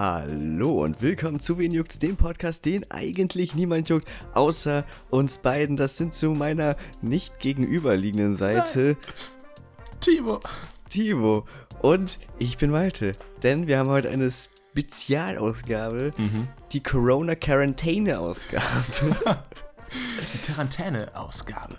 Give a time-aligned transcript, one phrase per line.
[0.00, 5.76] Hallo und willkommen zu Wen juckt's, dem Podcast, den eigentlich niemand juckt, außer uns beiden.
[5.76, 8.96] Das sind zu meiner nicht gegenüberliegenden Seite
[9.98, 10.38] Timo.
[10.88, 11.46] Timo
[11.82, 13.10] und ich bin Malte.
[13.42, 16.12] Denn wir haben heute eine Spezialausgabe,
[16.70, 18.62] die Corona-Quarantäne-Ausgabe.
[20.32, 21.74] Die Quarantäne-Ausgabe.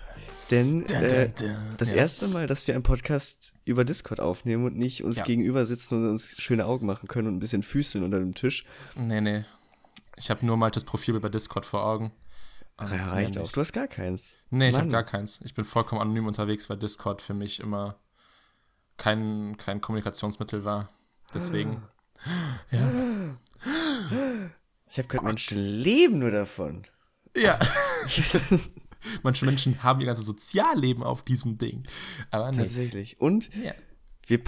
[0.50, 1.32] Denn äh,
[1.78, 1.96] das Ja.
[1.96, 5.24] erste Mal, dass wir einen Podcast über Discord aufnehmen und nicht uns Ja.
[5.24, 8.64] gegenüber sitzen und uns schöne Augen machen können und ein bisschen füßeln unter dem Tisch.
[8.96, 9.44] Nee, nee.
[10.16, 12.12] Ich habe nur mal das Profil bei Discord vor Augen.
[12.76, 13.50] Ach, ja, reicht auch.
[13.52, 14.36] Du hast gar keins.
[14.50, 15.40] Nee, ich habe gar keins.
[15.44, 17.98] Ich bin vollkommen anonym unterwegs, weil Discord für mich immer
[18.96, 20.88] kein, kein Kommunikationsmittel war.
[21.32, 21.82] Deswegen.
[22.70, 22.90] Ja.
[24.90, 26.84] Ich habe gehört, Menschen leben nur davon.
[27.36, 27.58] Ja.
[29.22, 31.84] Manche Menschen haben ihr ganzes Sozialleben auf diesem Ding.
[32.30, 32.58] Aber nee.
[32.58, 33.20] Tatsächlich.
[33.20, 33.72] Und Ja.
[34.26, 34.40] wir,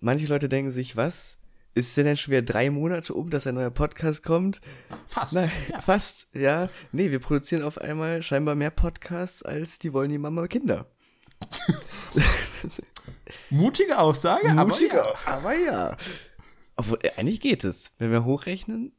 [0.00, 1.38] manche Leute denken sich, was?
[1.74, 4.60] Ist denn denn schon wieder drei Monate um, dass ein neuer Podcast kommt?
[5.06, 5.34] Fast.
[5.34, 5.80] Nein, Ja.
[5.80, 6.68] fast, ja.
[6.92, 10.86] Nee, wir produzieren auf einmal scheinbar mehr Podcasts, als die wollen die Mama Kinder.
[13.50, 15.66] Mutige Aussage, Mutiger, aber ja.
[15.66, 15.96] aber ja.
[16.76, 17.92] Obwohl, äh, eigentlich geht es.
[17.98, 18.92] Wenn wir hochrechnen,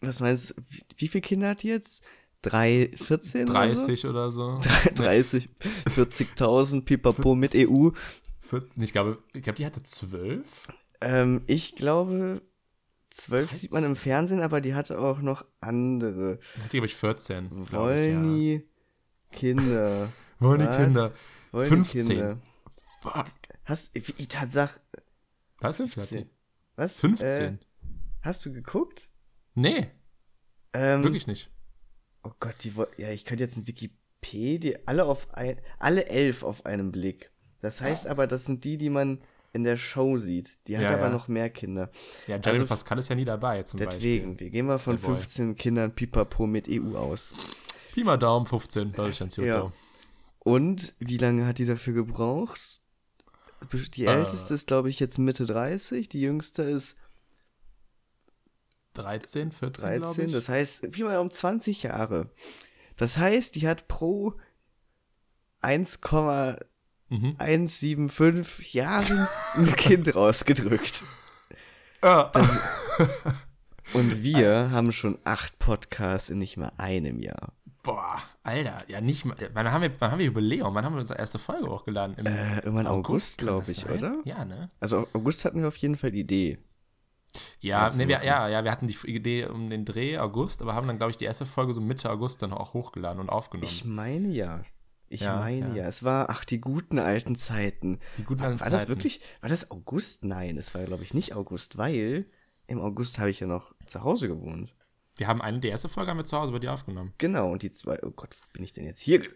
[0.00, 2.02] was meinst du, wie, wie viele Kinder hat die jetzt?
[2.42, 3.46] Drei, 14?
[3.46, 4.42] 30 oder so.
[4.44, 4.90] Oder so?
[4.94, 5.48] 30,
[5.88, 7.90] 40.000, pipapo mit EU.
[8.76, 10.68] Ich glaube, ich glaube, die hatte zwölf.
[11.00, 12.42] Ähm, ich glaube,
[13.10, 16.38] zwölf sieht man im Fernsehen, aber die hatte auch noch andere.
[16.58, 17.64] Hatte, glaube ich, 14.
[17.68, 18.60] glaub ich, ja.
[19.32, 20.08] Kinder.
[20.38, 20.66] Wollen die?
[20.76, 21.12] Kinder.
[21.52, 22.06] Wollny 15.
[22.06, 22.38] Kinder.
[23.00, 23.24] Fuck.
[23.64, 24.80] Hast, wie, Tatsache,
[25.58, 25.80] Was?
[25.80, 26.24] Wie viel hat 15.
[26.24, 26.30] die?
[26.76, 27.00] was?
[27.00, 27.28] 15?
[27.28, 27.58] Äh,
[28.22, 29.08] hast du geguckt?
[29.54, 29.90] nee,
[30.72, 31.50] Ähm, wirklich nicht.
[32.26, 36.66] Oh Gott, die ja, ich könnte jetzt in Wikipedia alle auf ein, alle elf auf
[36.66, 37.30] einen Blick.
[37.60, 39.20] Das heißt aber, das sind die, die man
[39.52, 40.58] in der Show sieht.
[40.68, 41.10] Die hat Ja, aber ja.
[41.10, 41.90] noch mehr Kinder.
[42.26, 45.02] Ja, Jeremy also- Pascal ist ja nie dabei, zum Deswegen, wir gehen mal von Der
[45.06, 45.16] Boy.
[45.16, 47.32] 15 Kindern Pipapo mit EU aus.
[47.32, 47.54] Beispiel.
[47.94, 49.70] Pi mal Daumen, 15, Deutschland, Ja.
[50.40, 52.80] Und wie lange hat die dafür gebraucht?
[53.94, 54.14] Die Äh.
[54.14, 56.08] älteste ist, glaube ich, jetzt Mitte 30.
[56.10, 56.96] Die jüngste ist
[58.98, 60.26] 13, 14, glaube 13.
[60.26, 60.32] ich.
[60.32, 62.30] Das heißt, Pi mal um 20 Jahre.
[62.96, 64.34] Das heißt, die hat pro
[65.60, 66.64] 1,175
[67.08, 68.78] Mhm.
[68.78, 71.02] Jahren ein Kind rausgedrückt.
[72.02, 72.30] Ah.
[73.94, 77.52] Und wir haben schon acht Podcasts in nicht mal einem Jahr.
[77.84, 79.36] Boah, Alter, ja nicht mal.
[79.54, 80.74] Wann haben wir, wann haben wir Jubiläum?
[80.74, 82.16] Wann haben wir unsere erste Folge hochgeladen?
[82.16, 84.18] Im Äh, irgendwann August, kann glaub das ich, oder?
[84.24, 84.68] Ja, ne?
[84.80, 86.58] Also August hatten wir auf jeden Fall die Idee.
[87.60, 88.26] Ja, ne, du wir, machen.
[88.26, 91.16] ja, ja, wir hatten die Idee um den Dreh August, aber haben dann, glaube ich,
[91.16, 93.70] die erste Folge so Mitte August dann auch hochgeladen und aufgenommen.
[93.70, 94.62] Ich meine ja.
[95.08, 95.82] Ich Ja, meine ja.
[95.82, 95.88] ja.
[95.88, 98.00] Es war, ach, die guten alten Zeiten.
[98.16, 98.88] Die guten alten War das Zeiten.
[98.90, 100.24] wirklich, war das August?
[100.24, 102.26] Nein, es war, glaube ich, nicht August, weil
[102.66, 104.74] im August habe ich ja noch zu Hause gewohnt.
[105.18, 107.12] wir haben eine, die erste Folge haben wir zu Hause bei dir aufgenommen.
[107.18, 109.18] Genau, und die zwei, oh Gott, wo bin ich denn jetzt hier?
[109.20, 109.30] ge-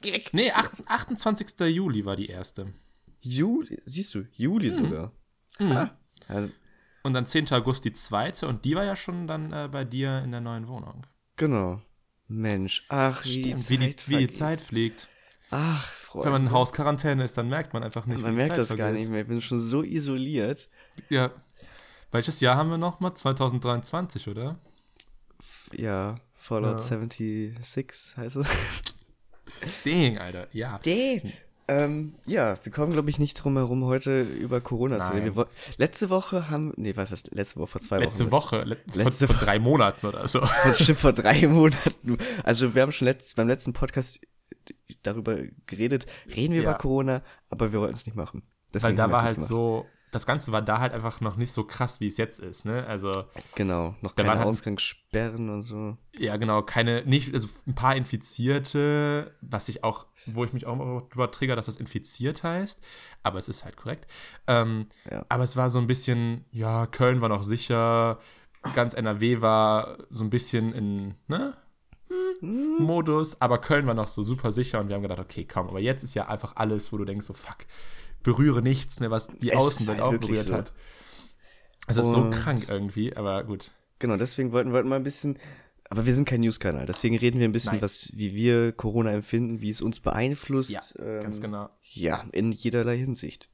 [0.00, 0.30] Geh weg.
[0.32, 1.60] Nee, 8, 28.
[1.68, 2.72] Juli war die erste.
[3.20, 4.84] Juli, siehst du, Juli Hm.
[4.84, 5.12] sogar.
[5.60, 5.90] Ah,
[6.28, 6.48] ja,
[7.02, 7.50] Und dann 10.
[7.52, 10.68] August die zweite und die war ja schon dann äh, bei dir in der neuen
[10.68, 11.06] Wohnung.
[11.36, 11.80] genau.
[12.28, 14.28] Mensch, ach, wie die Stimmt, Zeit wie, die, wie die.
[14.32, 15.08] Zeit fliegt.
[15.50, 16.24] Ach, Freunde.
[16.26, 18.68] Wenn man in Hausquarantäne ist, dann merkt man einfach nicht, man wie merkt Zeit das
[18.70, 19.00] gar vergeht.
[19.00, 19.20] nicht mehr.
[19.20, 20.70] Ich bin schon so isoliert.
[21.10, 21.30] Ja.
[22.10, 23.12] Welches Jahr haben wir nochmal?
[23.12, 24.56] 2023, oder?
[25.72, 26.78] Ja, Fallout Ja.
[26.78, 28.46] 76 heißt es.
[29.84, 30.48] Ding, Alter.
[30.52, 30.78] Ja.
[30.78, 31.32] Den.
[31.80, 35.34] Ähm, ja, wir kommen, glaube ich, nicht drum herum, heute über Corona zu reden.
[35.36, 35.46] Wir
[35.76, 37.32] Letzte Woche haben, nee, was ist das?
[37.34, 38.56] Letzte Woche, vor zwei Letzte Wochen.
[38.56, 40.40] Woche, le Letzte vor, vor drei Monaten oder so.
[40.64, 42.18] Das stimmt, vor drei Monaten.
[42.44, 44.20] Also wir haben schon letzt, beim letzten Podcast
[45.02, 46.70] darüber geredet, reden wir Ja.
[46.70, 48.42] über Corona, aber wir wollten es nicht machen.
[48.42, 51.20] Weil Deswegen da haben wir war halt nicht so, das Ganze war da halt einfach
[51.20, 52.86] noch nicht so krass, wie es jetzt ist, ne?
[52.86, 53.24] Also.
[53.56, 55.96] Genau, noch keine halt- Ausgangssperren und so.
[56.18, 60.74] ja, genau, keine, nicht, also ein paar Infizierte, was ich auch, wo ich mich auch
[60.74, 62.84] immer drüber trigger, dass das infiziert heißt,
[63.22, 64.06] aber es ist halt korrekt.
[64.46, 65.24] Ähm, Ja.
[65.28, 68.18] Aber es war so ein bisschen, ja, Köln war noch sicher,
[68.74, 71.54] ganz NRW war so ein bisschen in, ne?
[72.40, 75.68] Hm, Modus, aber Köln war noch so super sicher und wir haben gedacht, okay, komm,
[75.68, 77.58] aber jetzt ist ja einfach alles, wo du denkst, so fuck,
[78.22, 80.54] berühre nichts mehr, was die Es Außenwelt halt auch berührt so.
[80.54, 80.72] hat.
[81.88, 83.72] Es ist so krank irgendwie, aber gut.
[83.98, 85.38] Genau, deswegen wollten wir mal ein bisschen,
[85.90, 87.82] aber wir sind kein News-Kanal, deswegen reden wir ein bisschen, Nein.
[87.82, 90.70] was, wie wir Corona empfinden, wie es uns beeinflusst.
[90.70, 91.68] Ja, ähm, ganz genau.
[91.82, 93.48] Ja, in jederlei Hinsicht.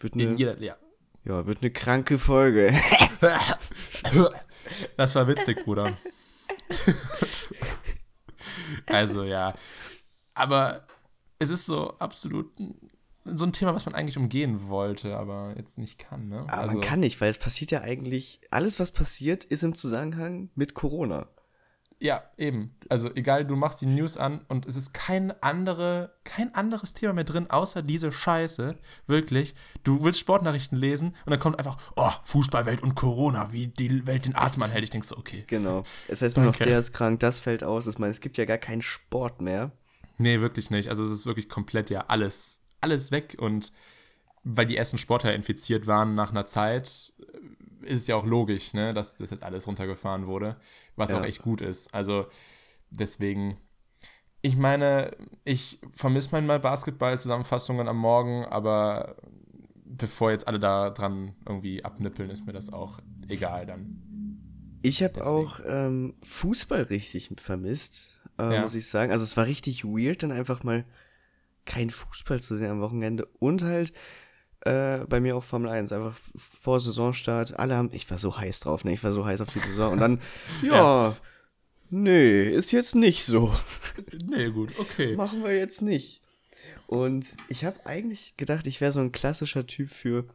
[0.00, 0.76] Wird eine, In jeder, ja.
[1.24, 2.74] ja, wird eine kranke Folge.
[4.96, 5.92] Das war witzig, Bruder.
[8.86, 9.54] also ja.
[10.34, 10.86] Aber
[11.38, 12.52] es ist so absolut
[13.24, 16.40] so ein Thema, was man eigentlich umgehen wollte, aber jetzt nicht kann, ne?
[16.40, 19.74] Aber also, man kann nicht, weil es passiert ja eigentlich, alles was passiert, ist im
[19.74, 21.28] Zusammenhang mit Corona.
[22.00, 22.74] Ja, eben.
[22.88, 27.14] Also egal, du machst die News an und es ist kein andere, kein anderes Thema
[27.14, 28.76] mehr drin, außer diese Scheiße.
[29.06, 29.54] Wirklich.
[29.84, 34.26] Du willst Sportnachrichten lesen und dann kommt einfach, oh, Fußballwelt und Corona, wie die Welt
[34.26, 34.84] den Atem anhält.
[34.84, 35.44] Ich denke so, okay.
[35.46, 35.84] Genau.
[36.08, 36.68] Es heißt nur noch, Danke.
[36.68, 37.86] der ist krank, das fällt aus.
[37.86, 39.70] Ich meine, es gibt ja gar keinen Sport mehr.
[40.18, 40.88] Nee, wirklich nicht.
[40.88, 43.72] Also es ist wirklich komplett ja alles, alles weg und
[44.44, 46.82] weil die ersten Sportler infiziert waren nach einer Zeit,
[47.82, 50.56] ist es ja auch logisch, ne, dass das jetzt alles runtergefahren wurde,
[50.96, 51.20] was Ja.
[51.20, 51.92] auch echt gut ist.
[51.94, 52.26] Also
[52.90, 53.56] deswegen,
[54.42, 55.10] ich meine,
[55.44, 59.16] ich vermisse manchmal Basketball-Zusammenfassungen am Morgen, aber
[59.86, 62.98] bevor jetzt alle da dran irgendwie abnippeln, ist mir das auch
[63.28, 64.00] egal dann.
[64.82, 68.60] Ich habe auch ähm, Fußball richtig vermisst, äh, Ja.
[68.62, 69.12] muss ich sagen.
[69.12, 70.84] Also es war richtig weird, dann einfach mal
[71.66, 73.26] kein Fußball zu sehen am Wochenende.
[73.38, 73.92] Und halt
[74.60, 77.58] äh, bei mir auch Formel 1, einfach vor Saisonstart.
[77.58, 78.92] Alle haben, ich war so heiß drauf, ne?
[78.92, 79.92] Ich war so heiß auf die Saison.
[79.92, 80.20] Und dann,
[80.62, 81.14] ja,
[81.90, 83.54] nee, ist jetzt nicht so.
[84.26, 85.14] Nee, gut, okay.
[85.16, 86.20] Machen wir jetzt nicht.
[86.86, 90.26] Und ich habe eigentlich gedacht, ich wäre so ein klassischer Typ für,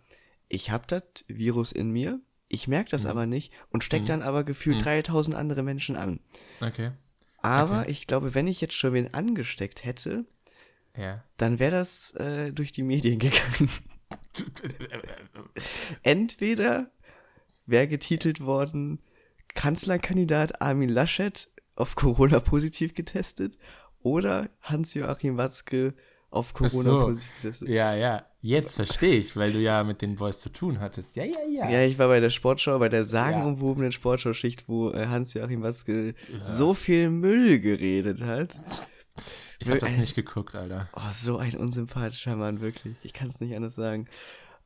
[0.47, 4.43] ich habe das Virus in mir, ich merke das aber nicht und steck dann aber
[4.43, 6.19] gefühlt 3000 andere Menschen an.
[6.61, 6.91] Okay.
[7.41, 7.91] Aber Okay.
[7.91, 10.25] ich glaube, wenn ich jetzt schon wen angesteckt hätte,
[10.99, 11.23] Ja.
[11.37, 13.69] dann wäre das äh, durch die Medien gegangen.
[16.03, 16.91] Entweder
[17.65, 18.99] wäre getitelt worden,
[19.55, 23.57] Kanzlerkandidat Armin Laschet auf Corona positiv getestet
[24.01, 25.93] oder Hans-Joachim Watzke
[26.29, 27.03] auf Corona so.
[27.05, 27.69] positiv getestet.
[27.69, 28.25] Ja, ja.
[28.41, 31.17] Jetzt verstehe ich, weil du ja mit den Boys zu tun hattest.
[31.17, 31.69] Ja, ja, ja.
[31.69, 36.15] Ja, ich war bei der Sportschau, bei der sagenumwobenen Sportschau-Schicht, wo äh, Hans-Joachim Watzke
[36.45, 38.55] so viel Müll geredet hat.
[39.60, 40.89] Ich habe das nicht geguckt, Alter.
[40.94, 42.95] Oh, so ein unsympathischer Mann, wirklich.
[43.04, 44.06] Ich kann es nicht anders sagen.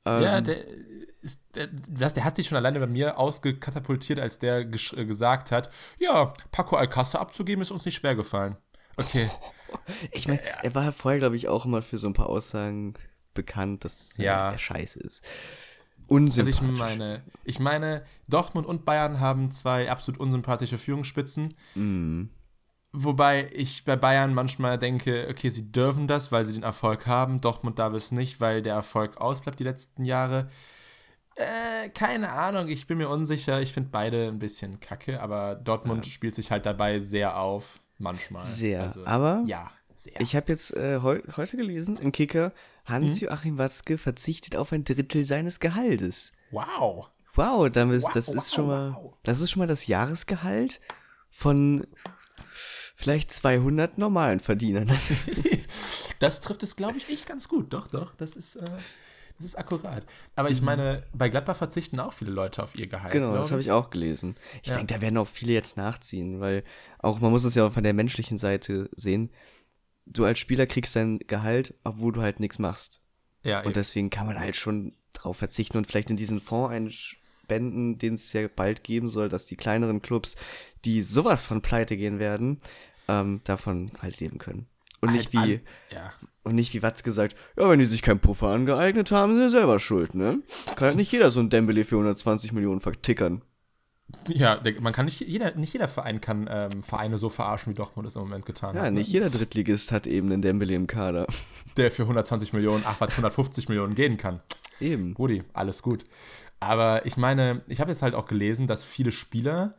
[0.06, 0.58] Ja, Ähm, der,
[1.22, 4.66] ist, der, das, der hat sich schon alleine bei mir ausgekatapultiert, als der äh,
[5.06, 8.58] gesagt hat, ja, Paco Alcázar abzugeben ist uns nicht schwer gefallen.
[8.98, 9.30] Okay,
[10.12, 12.94] Ich meine, er war vorher, glaube ich, auch immer für so ein paar Aussagen
[13.34, 14.52] bekannt, dass Ja.
[14.52, 15.22] er scheiße ist.
[15.24, 16.56] also Unsympathisch.
[16.62, 21.56] ich meine, ich meine, Dortmund und Bayern haben zwei absolut unsympathische Führungsspitzen.
[21.76, 22.30] Mhm.
[22.96, 27.42] Wobei ich bei Bayern manchmal denke, okay, sie dürfen das, weil sie den Erfolg haben.
[27.42, 30.48] Dortmund darf es nicht, weil der Erfolg ausbleibt die letzten Jahre.
[31.36, 33.60] Äh, keine Ahnung, ich bin mir unsicher.
[33.62, 38.46] Ich finde beide ein bisschen kacke, aber Dortmund spielt sich halt dabei sehr auf, manchmal.
[38.46, 40.22] Sehr, Also, aber Ja, sehr.
[40.22, 42.54] Ich habe jetzt äh, heu heute gelesen im Kicker,
[42.86, 46.32] Hans-Joachim Watzke verzichtet auf ein Drittel seines Gehaltes.
[46.52, 47.10] wow.
[47.36, 49.14] Wow, damit, Wow, das wow, ist schon mal, wow.
[49.24, 50.80] das ist schon mal das Jahresgehalt
[51.32, 51.88] von
[52.96, 54.90] vielleicht 200 normalen Verdienern.
[56.20, 57.74] Das trifft es, glaube ich, echt ganz gut.
[57.74, 58.64] Doch, doch, das ist, äh,
[59.36, 60.06] das ist akkurat.
[60.38, 63.14] Aber ich meine, bei Gladbach verzichten auch viele Leute auf ihr Gehalt.
[63.14, 63.20] Mhm.
[63.20, 64.38] Genau, das habe ich auch gelesen.
[64.62, 64.76] Ich Ja.
[64.76, 66.64] denke, da werden auch viele jetzt nachziehen, weil
[67.00, 69.32] auch, man muss es ja von der menschlichen Seite sehen.
[70.06, 73.02] Du als Spieler kriegst dein Gehalt, obwohl du halt nichts machst.
[73.44, 77.98] Ja, Und deswegen kann man halt schon drauf verzichten und vielleicht in diesen Fonds einspenden,
[77.98, 80.38] den es ja bald geben soll, dass die kleineren Clubs,
[80.86, 82.60] die sowas von pleite gehen werden,
[83.08, 84.68] ähm, davon halt leben können.
[85.02, 86.14] Und nicht Halt wie, an- ja.
[86.44, 89.58] und nicht wie Watz gesagt, ja, wenn die sich keinen Puffer angeeignet haben, sind sie
[89.58, 90.40] selber schuld, ne?
[90.78, 93.42] Kann halt nicht jeder so ein Dembele für 120 Millionen vertickern.
[94.28, 98.08] Ja, man kann nicht jeder, nicht jeder Verein kann ähm, Vereine so verarschen, wie Dortmund
[98.08, 98.94] es im Moment getan Ja, hat.
[98.94, 99.14] nicht ne?
[99.14, 101.26] jeder Drittligist hat eben einen Dembele im Kader.
[101.78, 104.42] Der für 120 Millionen, ach was, 150 Millionen gehen kann.
[104.80, 105.16] Eben.
[105.18, 106.04] Rudi, alles gut.
[106.60, 109.76] Aber ich meine, ich habe jetzt halt auch gelesen, dass viele Spieler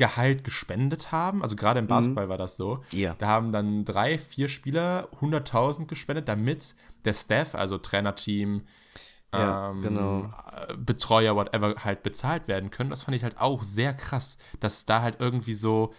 [0.00, 1.42] Gehalt gespendet haben.
[1.42, 2.82] Also gerade im Basketball war das so.
[2.90, 3.14] Ja.
[3.18, 8.62] Da haben dann drei, vier Spieler 100.000 gespendet, damit der Staff, also Trainerteam,
[9.34, 10.22] Ja, ähm, genau.
[10.22, 12.88] äh, Betreuer, whatever, halt bezahlt werden können.
[12.88, 15.92] Das fand ich halt auch sehr krass, dass da halt irgendwie so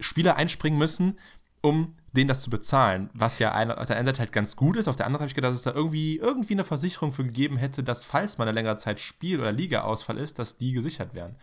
[0.00, 1.18] Spieler einspringen müssen,
[1.60, 3.10] um denen das zu bezahlen.
[3.12, 5.28] Was ja eine, auf der einen Seite halt ganz gut ist, auf der anderen habe
[5.28, 8.44] ich gedacht, dass es da irgendwie, irgendwie eine Versicherung für gegeben hätte, dass falls mal
[8.44, 11.36] eine längere Zeit Spiel- oder Liga-Ausfall ist, dass die gesichert werden.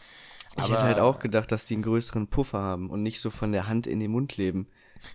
[0.63, 3.51] Ich hätte halt auch gedacht, dass die einen größeren Puffer haben und nicht so von
[3.51, 4.67] der Hand in den Mund leben.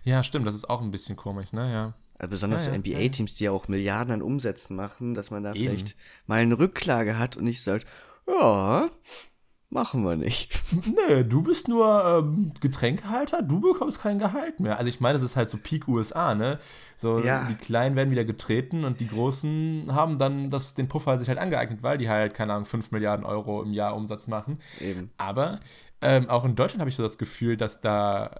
[0.03, 1.71] Ja, stimmt, das ist auch ein bisschen komisch, ne?
[1.71, 1.93] Ja.
[2.17, 5.43] Also besonders Ja, so ja, NBA-Teams, die ja auch Milliarden an Umsätzen machen, dass man
[5.43, 5.65] da Eben.
[5.65, 5.95] vielleicht
[6.27, 7.85] mal eine Rückklage hat und nicht sagt,
[8.27, 8.89] ja,
[9.75, 10.59] machen wir nicht.
[10.85, 14.77] Nee, du bist nur ähm, Getränkehalter, du bekommst kein Gehalt mehr.
[14.79, 16.57] Also ich meine, das ist halt so Peak USA, ne?
[16.97, 17.45] So Ja.
[17.47, 21.37] die Kleinen werden wieder getreten und die Großen haben dann das, den Puffer sich halt
[21.37, 24.59] angeeignet, weil die halt, keine Ahnung, 5 Milliarden Euro im Jahr Umsatz machen.
[24.79, 25.11] Eben.
[25.17, 25.59] Aber
[26.01, 28.31] ähm, auch in Deutschland habe ich so das Gefühl, dass da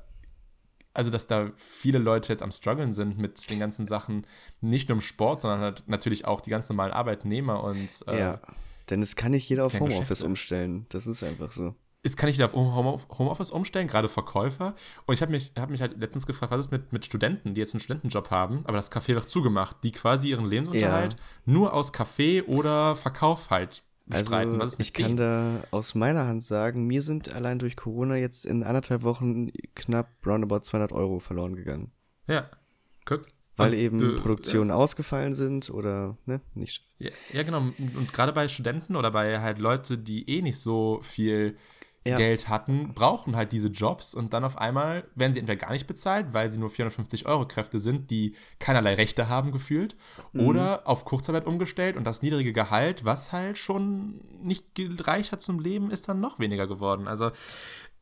[0.93, 4.25] also dass da viele Leute jetzt am struggeln sind mit den ganzen Sachen,
[4.61, 8.39] nicht nur im Sport, sondern halt natürlich auch die ganz normalen Arbeitnehmer und äh, ja,
[8.89, 10.85] denn es kann nicht jeder auf Homeoffice umstellen.
[10.89, 11.75] Das ist einfach so.
[12.03, 14.75] Es kann nicht jeder auf Homeoffice umstellen, gerade Verkäufer.
[15.07, 17.61] Und ich habe mich, hab mich halt letztens gefragt, was ist mit, mit Studenten, die
[17.61, 21.19] jetzt einen Studentenjob haben, aber das Café wird zugemacht, die quasi ihren Lebensunterhalt ja.
[21.45, 24.61] nur aus Kaffee oder Verkauf halt bestreiten.
[24.61, 28.63] Also, ich kann da aus meiner Hand sagen, mir sind allein durch Corona jetzt in
[28.63, 31.91] anderthalb Wochen knapp roundabout 200 Euro verloren gegangen.
[32.27, 32.49] Ja,
[33.05, 33.25] guck.
[33.57, 34.75] Weil und eben du, Produktionen ja.
[34.75, 36.83] ausgefallen sind oder ne, nicht.
[36.97, 37.59] Ja, ja, genau.
[37.59, 41.55] Und gerade bei Studenten oder bei halt Leute, die eh nicht so viel
[42.07, 42.17] ja.
[42.17, 45.87] Geld hatten, brauchen halt diese Jobs und dann auf einmal werden sie entweder gar nicht
[45.87, 49.95] bezahlt, weil sie nur 450 Euro Kräfte sind, die keinerlei Rechte haben gefühlt,
[50.31, 50.41] mhm.
[50.41, 55.59] oder auf Kurzarbeit umgestellt und das niedrige Gehalt, was halt schon nicht gereicht hat zum
[55.59, 57.07] Leben, ist dann noch weniger geworden.
[57.07, 57.31] Also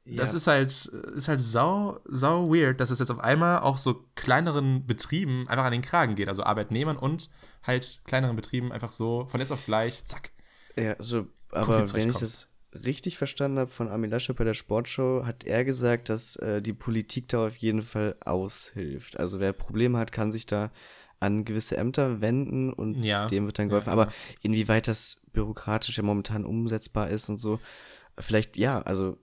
[0.06, 0.38] das ja.
[0.38, 0.72] ist halt,
[1.16, 5.66] ist halt sau, sau weird, dass es jetzt auf einmal auch so kleineren Betrieben einfach
[5.66, 7.30] an den Kragen geht, also Arbeitnehmern und
[7.64, 10.32] halt kleineren Betrieben einfach so von jetzt auf gleich, zack.
[10.78, 12.50] Ja, so, aber wenn ich das
[12.84, 16.74] richtig verstanden habe von Armin Laschet bei der Sportshow, hat er gesagt, dass äh, die
[16.74, 19.20] Politik da auf jeden Fall aushilft.
[19.20, 20.72] Also wer Probleme hat, kann sich da
[21.20, 23.28] an gewisse Ämter wenden und ja.
[23.28, 23.88] dem wird dann geholfen.
[23.88, 27.60] Ja, Aber inwieweit das bürokratisch ja momentan umsetzbar ist und so,
[28.20, 29.18] vielleicht ja, also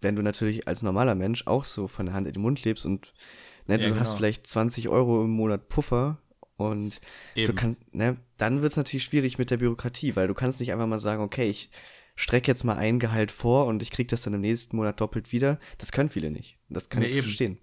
[0.00, 2.86] wenn du natürlich als normaler Mensch auch so von der Hand in den Mund lebst
[2.86, 3.12] und
[3.66, 4.00] ne, ja, du genau.
[4.00, 6.18] hast vielleicht 20 Euro im Monat Puffer
[6.56, 7.00] und
[7.34, 7.46] Eben.
[7.46, 10.72] du kannst, ne, dann wird es natürlich schwierig mit der Bürokratie, weil du kannst nicht
[10.72, 11.70] einfach mal sagen, okay, ich
[12.16, 15.30] strecke jetzt mal ein Gehalt vor und ich kriege das dann im nächsten Monat doppelt
[15.32, 15.60] wieder.
[15.78, 16.58] Das können viele nicht.
[16.68, 17.22] Das kann nee, ich eben.
[17.22, 17.58] verstehen.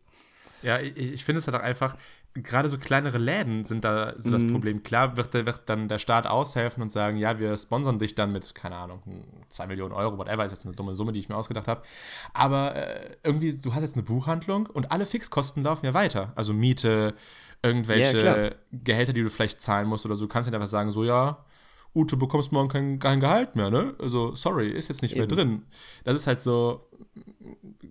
[0.65, 1.95] Ja, ich, ich finde es halt auch einfach,
[2.33, 4.51] gerade so kleinere Läden sind da so das mhm.
[4.51, 4.83] Problem.
[4.83, 8.55] Klar wird, wird dann der Staat aushelfen und sagen, ja, wir sponsern dich dann mit,
[8.55, 9.01] keine Ahnung,
[9.49, 11.83] 2 Millionen Euro, whatever, ist jetzt eine dumme Summe, die ich mir ausgedacht habe.
[12.33, 16.33] Aber äh, irgendwie, du hast jetzt eine Buchhandlung und alle Fixkosten laufen ja weiter.
[16.35, 17.13] Also Miete,
[17.61, 20.25] irgendwelche ja, Gehälter, die du vielleicht zahlen musst oder so.
[20.25, 21.45] Du kannst nicht einfach sagen, so, ja,
[21.95, 23.95] Ute, bekommst morgen kein, kein Gehalt mehr, ne?
[23.99, 25.21] Also, sorry, ist jetzt nicht Eben.
[25.21, 25.65] mehr drin.
[26.03, 26.85] Das ist halt so,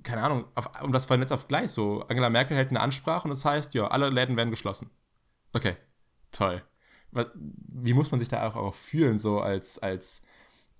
[0.02, 2.02] keine Ahnung, auf, um das von jetzt auf gleich so.
[2.08, 4.90] Angela Merkel hält eine Ansprache und das heißt, ja, alle Läden werden geschlossen.
[5.54, 5.76] Okay,
[6.32, 6.62] toll.
[7.34, 10.26] Wie muss man sich da auch, auch fühlen, so als, als,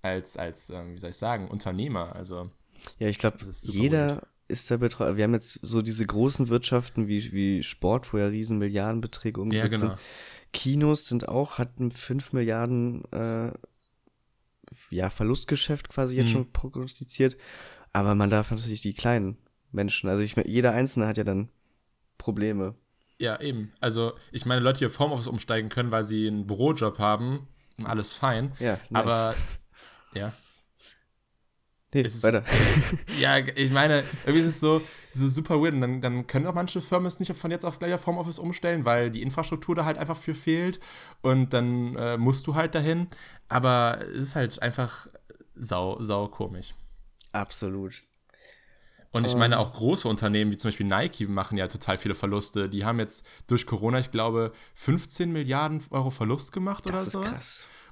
[0.03, 2.15] als, als, ähm, wie soll ich sagen, Unternehmer?
[2.15, 2.51] Also,
[2.99, 4.23] ja, ich glaube, jeder gut.
[4.49, 5.17] ist da betroffen.
[5.17, 9.71] Wir haben jetzt so diese großen Wirtschaften wie, wie Sport, wo ja riesen Milliardenbeträge umgesetzt
[9.71, 9.89] ja, genau.
[9.93, 9.99] sind
[10.55, 13.51] Kinos sind auch, hatten 5 Milliarden äh,
[14.89, 16.33] ja, Verlustgeschäft quasi jetzt mhm.
[16.33, 17.35] schon prognostiziert.
[17.91, 19.37] Aber man darf natürlich die kleinen
[19.71, 21.49] Menschen, also ich jeder Einzelne hat ja dann
[22.17, 22.75] Probleme.
[23.19, 23.73] Ja, eben.
[23.81, 27.47] Also, ich meine, Leute, die auf Homeoffice umsteigen können, weil sie einen Bürojob haben,
[27.83, 28.53] alles fein.
[28.59, 29.03] Ja, nice.
[29.03, 29.35] aber
[30.13, 30.33] ja.
[31.93, 32.43] Nee, ist, weiter.
[33.19, 34.81] ja, ich meine, irgendwie ist es so,
[35.15, 35.73] so super weird.
[35.73, 38.39] Und dann, dann können auch manche Firmen es nicht von jetzt auf gleich auf Homeoffice
[38.39, 40.79] umstellen, weil die Infrastruktur da halt einfach für fehlt.
[41.21, 43.07] Und dann äh, musst du halt dahin.
[43.47, 45.07] Aber es ist halt einfach
[45.55, 46.73] sau, sau komisch.
[47.31, 48.03] Absolut.
[49.15, 52.67] Und ich meine, auch große Unternehmen wie zum Beispiel Nike machen ja total viele Verluste.
[52.67, 57.19] Die haben jetzt durch Corona, ich glaube, 15 Milliarden Euro Verlust gemacht das oder so.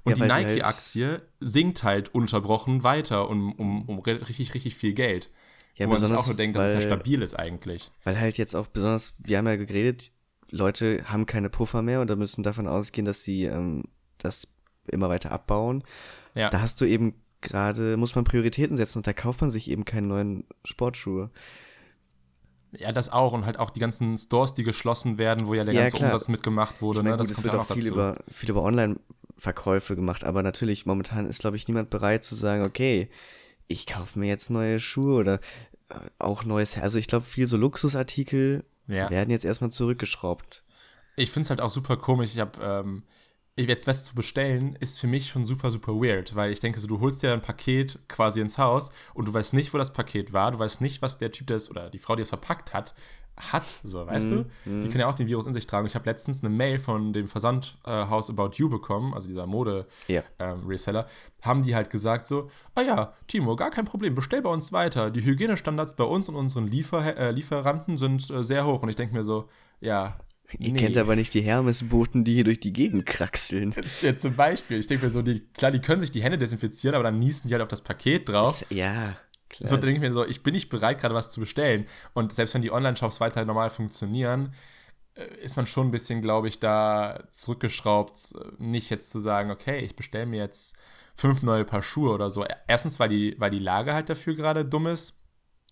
[0.03, 4.92] Und ja, die Nike-Aktie halt sinkt halt unterbrochen weiter um, um, um richtig, richtig viel
[4.92, 5.30] Geld.
[5.75, 7.92] Ja, wo man sich auch nur denkt, dass es ja stabil ist eigentlich.
[8.03, 10.12] Weil halt jetzt auch besonders, wir haben ja geredet,
[10.50, 13.86] Leute haben keine Puffer mehr und da müssen davon ausgehen, dass sie ähm,
[14.20, 14.48] das
[14.88, 15.84] immer weiter abbauen.
[16.36, 16.50] Ja.
[16.50, 19.84] Da hast du eben gerade, muss man Prioritäten setzen und da kauft man sich eben
[19.84, 21.32] keine neuen Sportschuhe.
[22.72, 25.74] Ja, das auch und halt auch die ganzen Stores, die geschlossen werden, wo ja der
[25.74, 26.12] ja, ganze klar.
[26.12, 27.00] Umsatz mitgemacht wurde.
[27.00, 27.18] Ich ne?
[27.18, 27.94] das gut, kommt ja auch viel dazu.
[27.94, 32.63] Über, viel über Online-Verkäufe gemacht, aber natürlich, momentan ist, glaube ich, niemand bereit zu sagen,
[32.63, 33.10] okay,
[33.74, 35.39] ich kaufe mir jetzt neue Schuhe oder
[35.89, 36.77] äh, auch neues.
[36.77, 39.10] Also ich glaube, viel so Luxusartikel ja.
[39.10, 40.63] werden jetzt erstmal zurückgeschraubt.
[41.15, 42.34] Ich finde es halt auch super komisch.
[42.34, 43.03] Ich habe ähm,
[43.56, 46.88] jetzt was zu bestellen, ist für mich schon super, super weird, weil ich denke, so,
[46.88, 50.34] du holst dir ein Paket quasi ins Haus und du weißt nicht, wo das Paket
[50.34, 52.96] war, du weißt nicht, was der Typ, es oder die Frau, die es verpackt hat,
[53.36, 54.70] hat, so, weißt mm, du?
[54.70, 54.82] Mm.
[54.82, 55.88] Die können ja auch den Virus in sich tragen.
[55.88, 61.08] Ich habe letztens eine Mail von dem Versandhaus About You bekommen, also dieser Mode-Reseller, yeah.
[61.10, 64.72] ähm, haben die halt gesagt so, ah ja, Timo, gar kein Problem, bestell bei uns
[64.72, 65.10] weiter.
[65.10, 68.84] Die Hygienestandards bei uns und unseren Liefer äh, Lieferanten sind äh, sehr hoch.
[68.84, 69.50] Und ich denke mir so,
[69.80, 70.18] ja,
[70.60, 70.80] Ihr nee.
[70.80, 73.74] kennt aber nicht die Hermesboten, die hier durch die Gegend kraxeln.
[74.02, 74.78] Ja, zum Beispiel.
[74.78, 77.48] Ich denke mir so, die, klar, die können sich die Hände desinfizieren, aber dann niesen
[77.48, 78.63] die halt auf das Paket drauf.
[78.70, 79.16] Ja,
[79.53, 79.69] klar.
[79.69, 81.86] So denke ich mir so, ich bin nicht bereit, gerade was zu bestellen.
[82.13, 84.53] Und selbst wenn die Online-Shops weiter normal funktionieren,
[85.15, 89.79] äh, ist man schon ein bisschen, glaube ich, da zurückgeschraubt, nicht jetzt zu sagen, okay,
[89.79, 90.77] ich bestelle mir jetzt
[91.15, 92.45] fünf neue Paar Schuhe oder so.
[92.67, 95.24] Erstens, weil die, weil die Lage halt dafür gerade dumm ist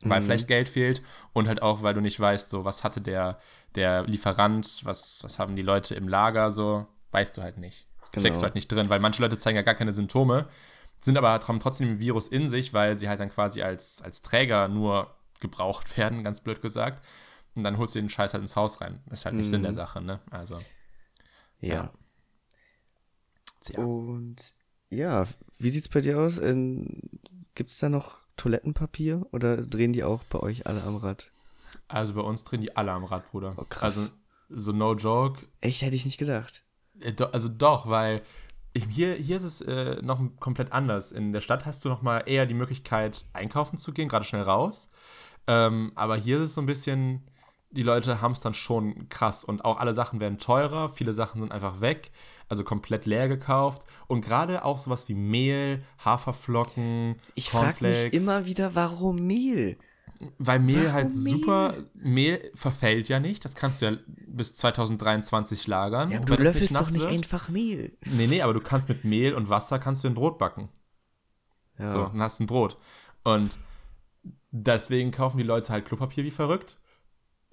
[0.04, 1.02] weil vielleicht Geld fehlt
[1.34, 3.40] und halt auch, weil du nicht weißt, so was hatte der,
[3.76, 7.88] der Lieferant, was, was haben die Leute im Lager, so, weißt du halt nicht.
[8.12, 8.24] Genau.
[8.24, 10.48] Steckst du halt nicht drin, weil manche Leute zeigen ja gar keine Symptome,
[11.02, 14.22] sind aber haben trotzdem ein Virus in sich, weil sie halt dann quasi als, als
[14.22, 17.06] Träger nur gebraucht werden, ganz blöd gesagt.
[17.54, 19.02] Und dann holst du den Scheiß halt ins Haus rein.
[19.10, 20.22] Ist halt nicht Sinn der Sache, ne?
[20.30, 20.60] Also,
[21.60, 21.92] Ja.
[23.70, 23.84] Ja.
[23.84, 24.56] Und
[24.90, 25.26] ja,
[25.60, 26.38] wie sieht's bei dir aus?
[26.38, 27.02] Ähm,
[27.56, 31.30] gibt's da noch Toilettenpapier oder drehen die auch bei euch alle am Rad?
[31.88, 33.54] Also bei uns drehen die alle am Rad, Bruder.
[33.58, 33.98] Oh, krass.
[33.98, 34.10] Also,
[34.50, 36.64] so no joke, Echt, hätte ich nicht gedacht.
[37.00, 38.22] Äh, Also doch, weil
[38.76, 41.12] hier, hier ist es äh, noch komplett anders.
[41.12, 44.44] In der Stadt hast du noch mal eher die Möglichkeit, einkaufen zu gehen, gerade schnell
[44.44, 44.90] raus.
[45.48, 47.24] Ähm, aber hier ist es so ein bisschen,
[47.72, 51.42] die Leute haben es dann schon krass und auch alle Sachen werden teurer, viele Sachen
[51.42, 52.12] sind einfach weg,
[52.48, 58.14] also komplett leer gekauft und gerade auch sowas wie Mehl, Haferflocken, Ich frage Cornflakes.
[58.14, 59.78] mich immer wieder, warum Mehl?
[60.38, 61.16] Weil Mehl Warum halt Mehl?
[61.18, 63.98] super, Mehl verfällt ja nicht, das kannst du ja
[64.28, 66.12] bis 2023 lagern.
[66.12, 67.98] Ja, und du wenn es löffelst doch nicht wird- einfach Mehl.
[68.06, 70.70] Nee, nee, aber du kannst mit Mehl und Wasser kannst du ein Brot backen.
[71.80, 71.88] Ja.
[71.88, 72.78] So, dann hast du ein Brot.
[73.24, 73.58] Und
[74.52, 76.78] deswegen kaufen die Leute halt Klopapier wie verrückt,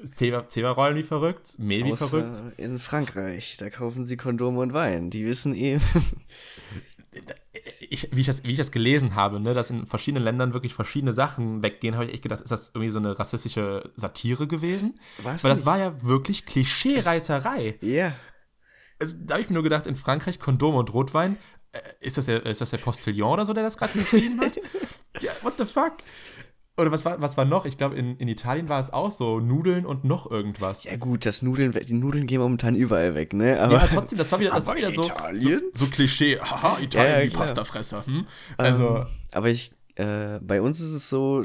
[0.03, 2.45] Zebrarollen wie verrückt, Mehl wie Außer verrückt.
[2.59, 5.09] in Frankreich, da kaufen sie Kondome und Wein.
[5.11, 5.81] Die wissen eh.
[7.81, 10.75] Ich, wie, ich das, wie ich das gelesen habe, ne, dass in verschiedenen Ländern wirklich
[10.75, 14.99] verschiedene Sachen weggehen, habe ich echt gedacht, ist das irgendwie so eine rassistische Satire gewesen?
[15.23, 15.67] Was Weil das nicht?
[15.67, 17.79] war ja wirklich Klischee-Reiterei.
[17.81, 18.15] Ja.
[19.01, 21.37] Also, da habe ich mir nur gedacht, in Frankreich Kondome und Rotwein,
[21.73, 24.57] äh, ist das, der, ist das der Postillon oder so, der das gerade geschrieben hat?
[25.21, 25.95] ja, what the fuck?
[26.79, 27.65] Oder was war, was war noch?
[27.67, 30.85] Ich glaube, in, in Italien war es auch so, Nudeln und noch irgendwas.
[30.85, 33.61] Ja gut, das Nudeln, die Nudeln gehen momentan überall weg, ne?
[33.61, 35.63] Aber Ja, aber trotzdem, das war wieder, das war wieder so, so, Italien?
[35.73, 36.39] so Klischee.
[36.39, 37.37] Haha, Italien, Ja, ja, die.
[37.37, 38.07] Pastafresser.
[38.07, 38.27] Hm?
[38.57, 41.45] Also, Ähm, aber ich, äh, bei uns ist es so,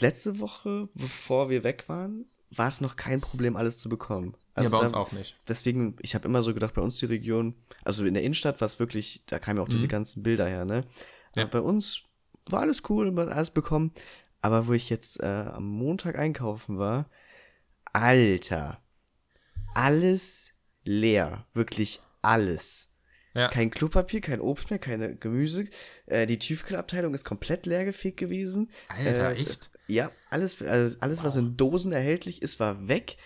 [0.00, 4.34] letzte Woche, bevor wir weg waren, war es noch kein Problem, alles zu bekommen.
[4.60, 5.36] ja, bei uns da- auch nicht.
[5.48, 7.54] Deswegen, ich habe immer so gedacht, bei uns die Region,
[7.84, 10.64] also in der Innenstadt war es wirklich, da kamen ja auch diese ganzen Bilder her,
[10.64, 10.80] ne?
[10.80, 10.84] Mhm.
[11.36, 11.42] Ja.
[11.44, 12.02] Aber bei uns
[12.46, 13.92] war alles cool, man hat alles bekommen.
[14.42, 17.10] Aber wo ich jetzt äh, am Montag einkaufen war,
[17.92, 18.80] Alter,
[19.74, 20.52] alles
[20.84, 22.90] leer, wirklich alles.
[23.34, 23.48] Ja.
[23.48, 25.66] Kein Klopapier, kein Obst mehr, keine Gemüse.
[26.06, 28.70] Äh, die Tiefkühlabteilung ist komplett leergefegt gewesen.
[28.88, 29.70] Alter, äh, echt?
[29.86, 33.16] Ja, alles, also alles was in Dosen erhältlich ist, war weg.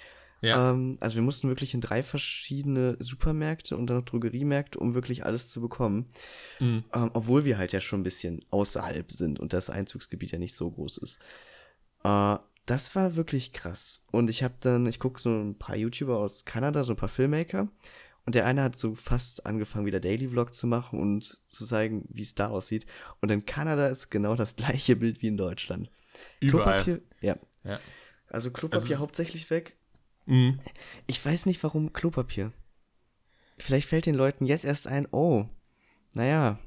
[0.44, 0.70] Ja.
[0.70, 5.24] Ähm, also wir mussten wirklich in drei verschiedene Supermärkte und dann noch Drogeriemärkte, um wirklich
[5.24, 6.06] alles zu bekommen.
[6.60, 6.84] Mhm.
[6.92, 10.56] Ähm, obwohl wir halt ja schon ein bisschen außerhalb sind und das Einzugsgebiet ja nicht
[10.56, 11.20] so groß ist.
[12.04, 14.04] Äh, das war wirklich krass.
[14.10, 17.08] Und ich habe dann, ich gucke so ein paar YouTuber aus Kanada, so ein paar
[17.10, 17.68] Filmmaker.
[18.26, 22.06] Und der eine hat so fast angefangen, wieder Daily Vlog zu machen und zu zeigen,
[22.08, 22.86] wie es da aussieht.
[23.20, 25.90] Und in Kanada ist genau das gleiche Bild wie in Deutschland.
[26.40, 26.82] Überall.
[26.82, 27.36] Klopapier, ja.
[27.64, 27.80] Ja.
[28.28, 29.76] Also Klopapier Also- hauptsächlich weg.
[30.26, 30.58] Mhm.
[31.06, 32.52] Ich weiß nicht, warum Klopapier.
[33.58, 35.46] Vielleicht fällt den Leuten jetzt erst ein, oh,
[36.14, 36.58] naja,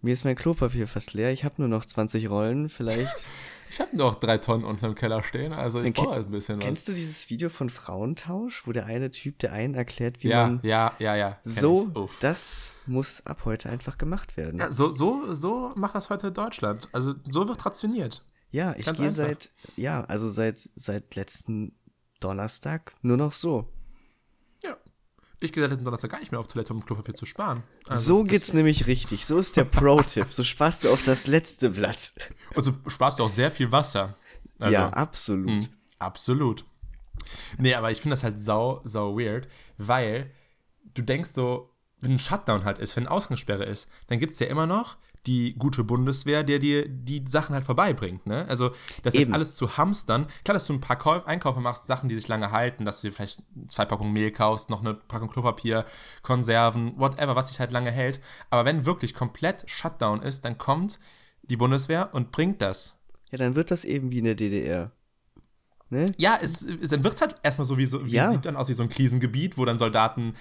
[0.00, 3.08] mir ist mein Klopapier fast leer, ich habe nur noch 20 Rollen, vielleicht.
[3.72, 6.58] Ich habe noch drei Tonnen unten im Keller stehen, also ich brauche halt ein bisschen
[6.58, 6.64] was.
[6.66, 10.46] Kennst du dieses Video von Frauentausch, wo der eine Typ der einen erklärt, wie Ja,
[10.46, 11.38] man ja, ja, ja.
[11.42, 14.60] so, das muss ab heute einfach gemacht werden.
[14.60, 16.86] Ja, so, so, so macht das heute Deutschland.
[16.92, 18.22] Also so wird rationiert.
[18.50, 21.74] Ja, ich gehe seit, ja, also seit, seit letzten
[22.22, 23.68] Donnerstag nur noch so.
[24.62, 24.76] Ja.
[25.40, 27.62] Ich gehe seit letzten Donnerstag gar nicht mehr auf Toilette, um Klopapier zu sparen.
[27.86, 29.26] Also, so geht's nämlich richtig.
[29.26, 30.26] So ist der Pro-Tipp.
[30.30, 32.12] So sparst du auf das letzte Blatt.
[32.54, 34.14] Also sparst du auch sehr viel Wasser.
[34.58, 35.50] Also, ja, absolut.
[35.50, 36.64] mh, absolut.
[37.58, 40.30] Nee, aber ich finde das halt sau, sau weird, weil
[40.94, 44.38] du denkst so, wenn ein Shutdown halt ist, wenn eine Ausgangssperre ist, dann gibt es
[44.40, 48.44] ja immer noch die gute Bundeswehr, der dir die Sachen halt vorbeibringt, ne?
[48.48, 50.26] Also, das ist alles zu hamstern.
[50.44, 53.08] Klar, dass du ein paar Käuf Einkäufe machst, Sachen, die sich lange halten, dass du
[53.08, 55.84] dir vielleicht zwei Packungen Mehl kaufst, noch eine Packung Klopapier,
[56.22, 58.20] Konserven, whatever, was sich halt lange hält.
[58.50, 60.98] Aber wenn wirklich komplett Shutdown ist, dann kommt
[61.42, 62.98] die Bundeswehr und bringt das.
[63.30, 64.90] Ja, dann wird das eben wie in der DDR.
[65.90, 66.06] Ne?
[66.16, 68.30] Ja, es, es, dann wird es halt erstmal so wie so, wie Ja.
[68.30, 70.32] sieht dann aus wie so ein Krisengebiet, wo dann Soldaten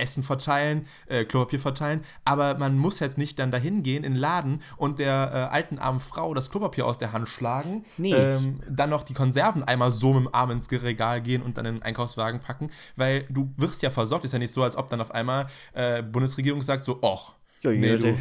[0.00, 4.20] Essen verteilen, äh, Klopapier verteilen, aber man muss jetzt nicht dann dahin gehen in den
[4.20, 8.14] Laden und der äh, alten armen Frau das Klopapier aus der Hand schlagen, Nee.
[8.14, 11.66] ähm, dann noch die Konserven einmal so mit dem Arm ins Regal gehen und dann
[11.66, 14.88] in den Einkaufswagen packen, weil du wirst ja versorgt, ist ja nicht so, als ob
[14.90, 18.16] dann auf einmal äh, Bundesregierung sagt so, och, Ja, nee, du,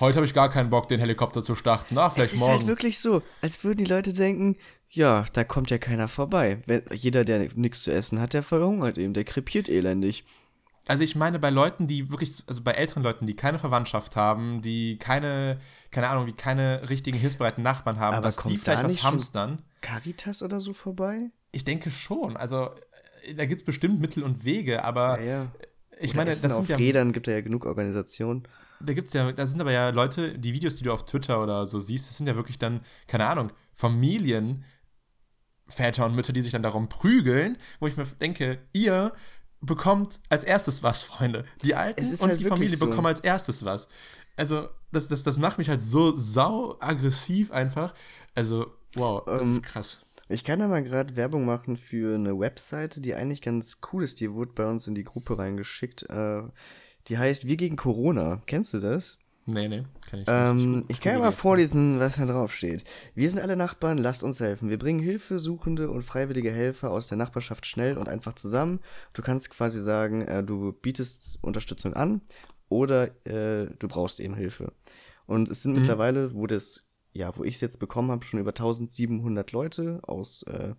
[0.00, 2.52] heute habe ich gar keinen Bock, den Helikopter zu starten, na, Es vielleicht ist morgen.
[2.58, 4.56] halt wirklich so, als würden die Leute denken,
[4.90, 6.58] ja, da kommt ja keiner vorbei.
[6.66, 10.24] Wenn, jeder, der nichts zu essen hat, der verhungert eben, der krepiert elendig.
[10.88, 14.62] Also ich meine bei Leuten, die wirklich, also bei älteren Leuten, die keine Verwandtschaft haben,
[14.62, 15.58] die keine,
[15.90, 18.92] keine Ahnung, wie keine richtigen hilfsbereiten Nachbarn haben, Aber dass die kommt vielleicht da was
[18.92, 19.62] nicht hamstern.
[19.80, 21.30] Caritas oder so vorbei?
[21.50, 22.36] Ich denke schon.
[22.36, 22.70] Also,
[23.24, 25.52] äh, da gibt es bestimmt Mittel und Wege, aber Ja, ja.
[25.98, 28.46] ich Oder meine, Essen das auf sind ja Rädern gibt ja genug Organisationen.
[28.80, 31.66] Da gibt's ja, da sind aber ja Leute, die Videos, die du auf Twitter oder
[31.66, 34.64] so siehst, das sind ja wirklich dann, keine Ahnung, Familien,
[35.68, 39.12] Väter und Mütter, die sich dann darum prügeln, wo ich mir denke, ihr
[39.60, 41.44] bekommt als erstes was, Freunde.
[41.62, 42.86] Die Alten und halt die Familie so.
[42.86, 43.88] bekommen als erstes was.
[44.36, 47.94] Also, das, das, das macht mich halt so sau aggressiv einfach.
[48.34, 50.00] Also, wow, das Ähm, ist krass.
[50.28, 54.20] Ich kann da mal gerade Werbung machen für eine Webseite, die eigentlich ganz cool ist.
[54.20, 56.02] Die wurde bei uns in die Gruppe reingeschickt.
[56.10, 56.42] Äh,
[57.08, 58.42] die heißt Wir gegen Corona.
[58.46, 59.18] Kennst du das?
[59.48, 60.28] Nee, nee, kann ich nicht.
[60.28, 62.82] Ähm, ich kann ja mal vorlesen, was da drauf steht.
[63.14, 64.68] Wir sind alle Nachbarn, lasst uns helfen.
[64.70, 68.80] Wir bringen Hilfesuchende und freiwillige Helfer aus der Nachbarschaft schnell und einfach zusammen.
[69.14, 72.22] Du kannst quasi sagen, äh, du bietest Unterstützung an
[72.68, 74.72] oder äh, du brauchst eben Hilfe.
[75.26, 75.80] Und es sind Mhm.
[75.80, 76.82] mittlerweile, wo das,
[77.12, 80.74] ja, wo ich es jetzt bekommen habe, schon über 1700 Leute aus, äh,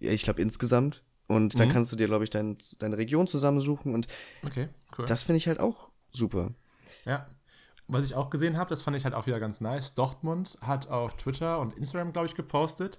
[0.00, 1.04] ja, ich glaube insgesamt.
[1.26, 1.72] Und dann Mhm.
[1.72, 4.06] kannst du dir, glaube ich, dein, deine Region zusammensuchen und
[4.46, 4.68] Okay,
[4.98, 5.04] cool.
[5.06, 6.52] das finde ich halt auch super.
[7.04, 7.26] Ja.
[7.90, 9.94] Was ich auch gesehen habe, das fand ich halt auch wieder ganz nice.
[9.94, 12.98] Dortmund hat auf Twitter und Instagram, glaube ich, gepostet,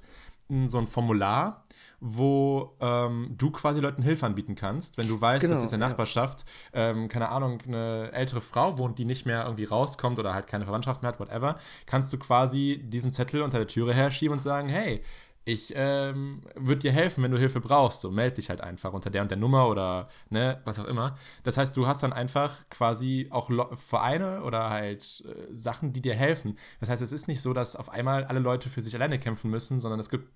[0.50, 1.64] m, so ein Formular,
[2.00, 4.98] wo ähm, du quasi Leuten Hilfe anbieten kannst.
[4.98, 5.92] Wenn du weißt, dass Genau, jetzt in der ja.
[5.92, 10.48] Nachbarschaft, ähm, keine Ahnung, eine ältere Frau wohnt, die nicht mehr irgendwie rauskommt oder halt
[10.48, 14.42] keine Verwandtschaft mehr hat, whatever, kannst du quasi diesen Zettel unter der Türe herschieben und
[14.42, 15.04] sagen, hey,
[15.52, 18.02] ich ähm, würde dir helfen, wenn du Hilfe brauchst.
[18.02, 21.16] So, meld dich halt einfach unter der und der Nummer oder ne, was auch immer.
[21.44, 26.16] Das heißt, du hast dann einfach quasi auch Vereine oder halt äh, Sachen, die dir
[26.16, 26.58] helfen.
[26.80, 29.50] Das heißt, es ist nicht so, dass auf einmal alle Leute für sich alleine kämpfen
[29.50, 30.28] müssen, sondern es gibt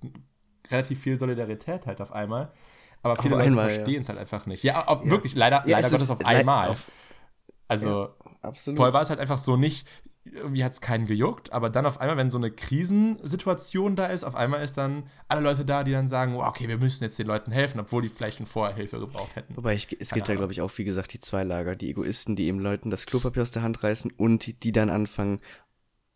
[0.71, 2.51] relativ viel Solidarität halt auf einmal.
[3.01, 3.61] Aber viele Auf Leute ja.
[3.61, 4.63] verstehen es halt einfach nicht.
[4.63, 6.69] Ja, auf, wirklich, leider, Ja, leider es Gottes auf einmal.
[6.69, 6.85] auf-
[7.67, 8.09] also,
[8.43, 8.77] Absolut.
[8.77, 9.87] Vorher war es halt einfach so nicht,
[10.25, 14.23] irgendwie hat es keinen gejuckt, aber dann auf einmal, wenn so eine Krisensituation da ist,
[14.23, 17.19] auf einmal ist dann alle Leute da, die dann sagen, oh, okay, wir müssen jetzt
[17.19, 19.55] den Leuten helfen, obwohl die vielleicht schon vorher Hilfe gebraucht hätten.
[19.57, 21.75] Wobei ich, es gibt ja, glaube ich, auch, wie gesagt, die zwei Lager.
[21.75, 24.89] Die Egoisten, die eben Leuten das Klopapier aus der Hand reißen und die, die dann
[24.89, 25.39] anfangen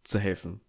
[0.04, 0.62] zu helfen.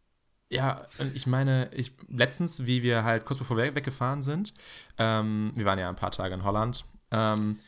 [0.50, 4.54] Ja, ich meine, ich letztens, wie wir halt kurz bevor wir weggefahren sind,
[4.96, 7.58] ähm, wir waren ja ein paar Tage in Holland, ähm,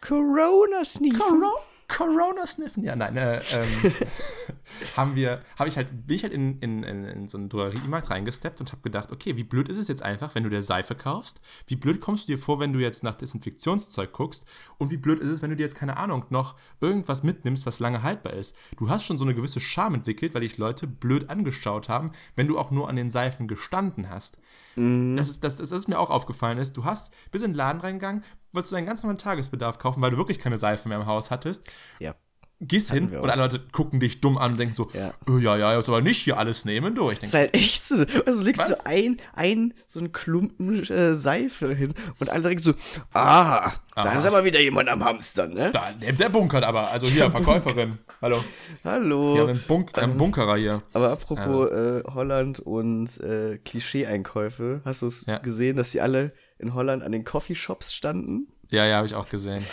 [0.00, 1.18] Corona Sneak.
[1.18, 1.52] Corona,
[1.90, 3.94] Corona sniffen, ja, nein, äh, ähm,
[4.96, 8.10] haben wir, habe ich halt, bin ich halt in, in, in, in so einen Drogeriemarkt
[8.10, 10.94] reingesteppt und habe gedacht, okay, wie blöd ist es jetzt einfach, wenn du dir Seife
[10.94, 11.40] kaufst?
[11.66, 14.46] Wie blöd kommst du dir vor, wenn du jetzt nach Desinfektionszeug guckst?
[14.78, 17.80] Und wie blöd ist es, wenn du dir jetzt, keine Ahnung, noch irgendwas mitnimmst, was
[17.80, 18.56] lange haltbar ist?
[18.76, 22.46] Du hast schon so eine gewisse Scham entwickelt, weil dich Leute blöd angeschaut haben, wenn
[22.46, 24.38] du auch nur an den Seifen gestanden hast.
[24.76, 27.80] Das, ist, das, das ist mir auch aufgefallen ist, du hast bis in den Laden
[27.80, 31.06] reingegangen, wolltest du deinen ganz normalen Tagesbedarf kaufen, weil du wirklich keine Seife mehr im
[31.06, 31.66] Haus hattest
[31.98, 32.14] Ja.
[32.60, 35.12] Gehst hin und alle Leute gucken dich dumm an und denken so, Ja.
[35.28, 37.10] ja, ja, ja jetzt aber nicht hier alles nehmen, du.
[37.10, 38.04] Ich Das ist halt echt so.
[38.26, 42.74] Also legst du ein, ein, so einen Klumpen äh, Seife hin und alle denken so,
[43.14, 45.70] ah, da ist aber wieder jemand am Hamstern, ne?
[45.72, 46.90] da, der, der bunkert aber.
[46.90, 47.98] Also hier, Verkäuferin.
[48.22, 48.44] Hallo.
[48.84, 49.34] Hallo.
[49.34, 50.82] Wir haben einen, Bunk, einen Bunkerer hier.
[50.92, 55.38] Aber apropos äh, Holland und äh, Klischee-Einkäufe, hast du es Ja.
[55.38, 58.48] gesehen, dass sie alle in Holland an den Coffeeshops standen?
[58.68, 59.64] Ja, ja, habe ich auch gesehen.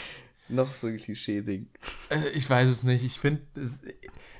[0.49, 1.67] Noch so ein Klischee-Ding.
[2.09, 3.03] Äh, ich weiß es nicht.
[3.03, 3.41] Ich finde,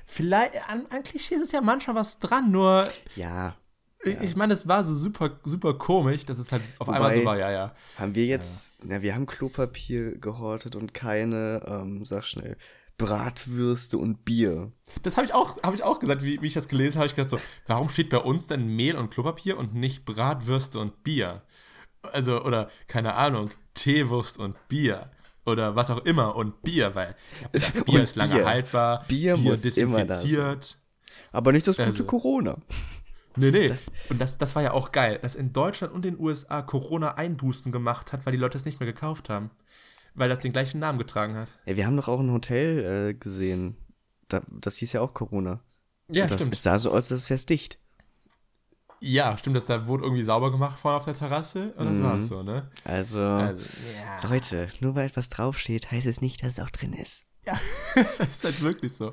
[0.06, 3.56] vielleicht, an, an Klischees ist ja manchmal was dran, nur Ja.
[4.04, 7.12] ich, ich meine, es war so super, super komisch, dass es halt auf Wobei- einmal
[7.14, 7.74] so war, ja, ja.
[7.98, 12.56] Haben wir jetzt, na, wir haben Klopapier gehortet und keine, ähm, sag schnell,
[12.96, 14.72] Bratwürste und Bier.
[15.02, 17.06] Das habe ich, auch- hab ich auch gesagt, wie, wie ich das gelesen habe.
[17.06, 21.04] Ich gedacht so, warum steht bei uns denn Mehl und Klopapier und nicht Bratwürste und
[21.04, 21.42] Bier?
[22.02, 25.10] Also, oder, keine Ahnung, Teewurst und Bier.
[25.48, 27.48] Oder was auch immer und Bier, weil ja,
[27.84, 28.46] Bier Und ist lange Bier.
[28.46, 30.28] haltbar, Bier muss immer da sein.
[30.28, 30.76] desinfiziert.
[31.32, 32.56] Aber nicht das gute Also- Corona.
[33.36, 33.72] Nee, nee.
[34.08, 37.70] Und das, das war ja auch geil, dass in Deutschland und den USA Corona Einbußen
[37.70, 39.50] gemacht hat, weil die Leute es nicht mehr gekauft haben.
[40.14, 41.48] Weil das den gleichen Namen getragen hat.
[41.64, 43.76] Ja, wir haben doch auch ein Hotel äh, gesehen.
[44.26, 45.60] Da, das hieß ja auch Corona.
[46.10, 46.54] Ja, Und das, stimmt.
[46.54, 47.78] Es sah so aus, als wäre es dicht.
[49.00, 52.02] Ja, stimmt, das da wurde irgendwie sauber gemacht vorne auf der Terrasse und das Mhm.
[52.04, 52.68] war's so, ne?
[52.84, 54.28] Also, Also, ja.
[54.28, 57.24] Leute, nur weil etwas draufsteht, heißt es nicht, dass es auch drin ist.
[57.46, 57.58] Ja,
[58.18, 59.12] das ist halt wirklich so.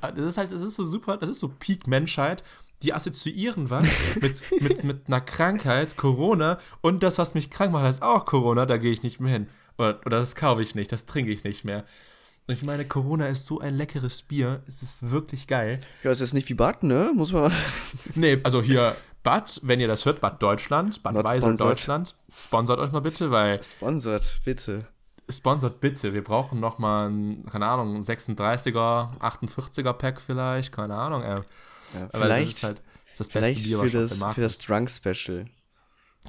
[0.00, 2.42] Das ist halt, das ist so super, das ist so Peak Menschheit.
[2.82, 3.86] Die assoziieren was
[4.20, 8.66] mit, mit, mit einer Krankheit, Corona, und das, was mich krank macht, ist auch Corona,
[8.66, 9.46] da gehe ich nicht mehr hin.
[9.78, 11.84] Oder, oder das kaufe ich nicht, das trinke ich nicht mehr.
[12.48, 15.78] Und ich meine, Corona ist so ein leckeres Bier, es ist wirklich geil.
[16.02, 17.12] Ja, ist jetzt nicht wie Bad, ne?
[17.14, 17.52] Muss man.
[18.16, 21.70] Nee, also hier, Bad, wenn ihr das hört, Bad Deutschland, Bad Not Weiser sponsored.
[21.70, 24.86] Deutschland, sponsert euch mal bitte, weil Sponsert, bitte.
[25.28, 26.12] Sponsert bitte.
[26.12, 31.22] Wir brauchen noch mal ein, keine Ahnung, ein 36er, 48er Pack vielleicht, keine Ahnung.
[31.22, 31.28] Ey.
[31.28, 34.00] Ja, Aber das vielleicht, ist halt- Das ist das beste Vielleicht Bier, für was auf
[34.02, 34.58] das, dem Markt für das.
[34.58, 35.46] Drunk Special.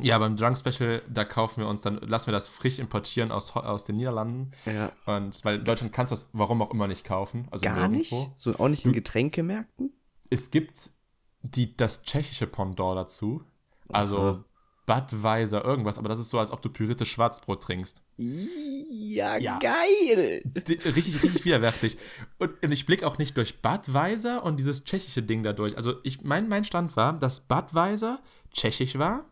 [0.01, 3.55] Ja, beim Drunk Special, da kaufen wir uns dann, lassen wir das frisch importieren aus,
[3.55, 4.51] aus den Niederlanden.
[4.65, 4.91] Ja.
[5.05, 7.47] Und weil in Deutschland kannst du das warum auch immer nicht kaufen.
[7.51, 8.11] Also Gar nicht?
[8.11, 8.33] nirgendwo.
[8.35, 9.93] So auch nicht in Getränkemärkten?
[10.31, 10.89] Es gibt
[11.43, 13.43] die, das tschechische Pendant dazu.
[13.89, 14.43] Also Aha.
[14.85, 18.01] Budweiser, irgendwas, aber das ist so, als ob du pürierte Schwarzbrot trinkst.
[18.17, 19.59] Ja, Ja.
[19.59, 20.43] geil.
[20.55, 21.97] Richtig, richtig widerwärtig.
[22.37, 25.77] Und, und ich blicke auch nicht durch Budweiser und dieses tschechische Ding dadurch.
[25.77, 28.19] Also ich, mein, mein Stand war, dass Budweiser
[28.51, 29.25] tschechisch war.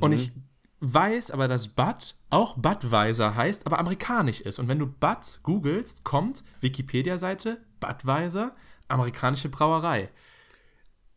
[0.00, 0.32] Und ich
[0.80, 4.58] weiß aber, dass Bud auch Budweiser heißt, aber amerikanisch ist.
[4.60, 8.54] Und wenn du Bud googelst, kommt Wikipedia-Seite Budweiser,
[8.86, 10.10] amerikanische Brauerei.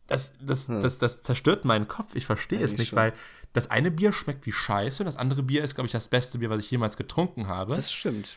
[0.08, 2.14] Das, das, das, das zerstört meinen Kopf.
[2.14, 2.98] Ich verstehe es nicht, schon.
[2.98, 3.12] weil
[3.52, 6.38] das eine Bier schmeckt wie Scheiße und das andere Bier ist, glaube ich, das beste
[6.38, 7.74] Bier, was ich jemals getrunken habe.
[7.74, 8.36] Das stimmt.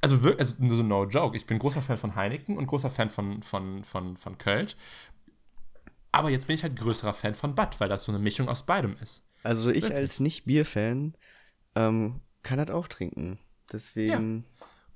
[0.00, 1.36] Also wirklich, also nur so no joke.
[1.36, 4.76] Ich bin großer Fan von Heineken und großer Fan von, von, von, von Kölsch.
[6.12, 8.64] Aber jetzt bin ich halt größerer Fan von Bud, weil das so eine Mischung aus
[8.64, 9.26] beidem ist.
[9.42, 9.98] Also ich Wirklich?
[9.98, 11.14] als Nicht-Bier-Fan
[11.74, 13.38] ähm, kann das auch trinken.
[13.72, 14.44] Deswegen,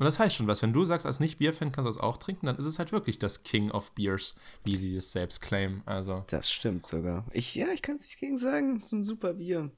[0.02, 0.60] Und das heißt schon was.
[0.62, 3.20] Wenn du sagst, als Nicht-Bier-Fan kannst du das auch trinken, dann ist es halt wirklich
[3.20, 4.34] das King of Beers,
[4.64, 5.82] wie sie es selbst claimen.
[5.86, 7.24] Also, das stimmt sogar.
[7.30, 8.74] Ich, ja, ich kann es nicht gegen sagen.
[8.74, 9.70] Das ist ein super Bier.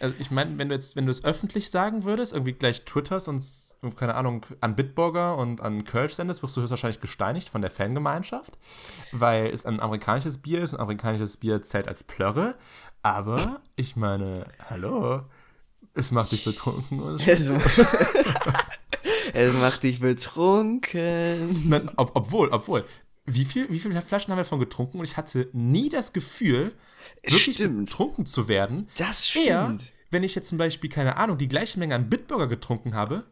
[0.00, 3.28] also ich meine, wenn du jetzt, wenn du es öffentlich sagen würdest, irgendwie gleich twitterst
[3.28, 7.70] und, keine Ahnung, an Bitburger und an Kölsch sendest, wirst du höchstwahrscheinlich gesteinigt von der
[7.70, 8.58] Fangemeinschaft,
[9.12, 10.74] weil es ein amerikanisches Bier ist.
[10.74, 12.56] Ein amerikanisches Bier zählt als Plörre.
[13.04, 15.22] Aber ich meine, hallo,
[15.94, 17.24] es macht dich betrunken und
[19.32, 21.68] Es, macht dich betrunken.
[21.68, 22.84] Nein, ob, obwohl, obwohl.
[23.26, 26.72] Wie, viel, wie viele Flaschen haben wir davon getrunken und ich hatte nie das Gefühl,
[27.22, 27.86] wirklich Stimmt.
[27.90, 28.88] betrunken zu werden.
[28.96, 29.92] Das Eher, stimmt.
[30.10, 33.24] wenn ich jetzt zum Beispiel, keine Ahnung, die gleiche Menge an Bitburger getrunken habe,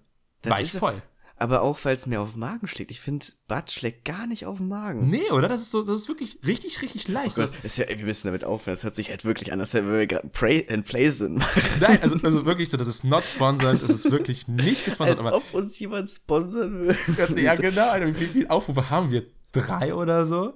[0.43, 1.03] Das war ich voll.
[1.41, 2.91] Aber auch, weil es mir auf den Magen schlägt.
[2.91, 5.09] Ich finde, Bad schlägt gar nicht auf den Magen.
[5.09, 5.49] Nee, oder?
[5.49, 7.39] Das ist so, das ist wirklich richtig, richtig leicht.
[7.39, 8.75] Das Das, ist ja, wir müssen damit aufhören.
[8.75, 11.39] Das hört sich halt wirklich an, als wenn wir gerade Pray and Play sind.
[11.81, 15.27] nein, also, also wirklich so, das ist not sponsored, das ist wirklich nicht gesponsert, als
[15.27, 16.97] aber ob uns jemand sponsern will.
[17.17, 19.25] ganz, ja genau, wie viele viel Aufrufe haben wir?
[19.53, 20.55] Drei oder so?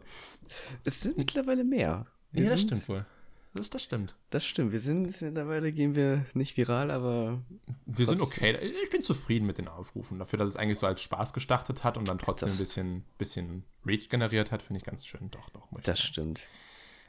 [0.84, 2.06] Es sind mittlerweile mehr.
[2.32, 3.06] Wir Ja, das stimmt wohl.
[3.54, 4.16] Das, das stimmt.
[4.30, 4.72] Das stimmt.
[4.72, 7.42] Wir sind mittlerweile gehen wir nicht viral, aber
[7.84, 8.56] Wir sind okay.
[8.82, 10.18] Ich bin zufrieden mit den Aufrufen.
[10.18, 13.64] Dafür, dass es eigentlich so als Spaß gestartet hat und dann trotzdem ein bisschen, bisschen
[13.84, 15.30] Reach generiert hat, finde ich ganz schön.
[15.30, 15.68] Doch, doch.
[15.82, 15.98] Das sagen.
[15.98, 16.40] stimmt.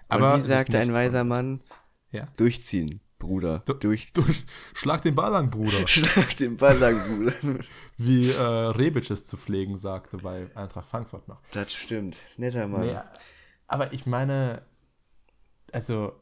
[0.09, 1.23] Aber Und wie sagte ein weiser.
[1.23, 1.61] Mann,
[2.11, 2.27] Ja.
[2.35, 3.59] durchziehen, Bruder.
[3.59, 4.25] durchziehen.
[4.25, 5.87] Durch, schlag den Ball an, Bruder.
[5.87, 7.59] Schlag den Ball an, Bruder.
[7.97, 11.41] Wie äh, Rebic es zu pflegen sagte bei Eintracht Frankfurt noch.
[11.53, 12.17] Das stimmt.
[12.35, 12.81] Netter Mann.
[12.85, 12.97] Nee,
[13.67, 14.61] aber ich meine,
[15.71, 16.19] also,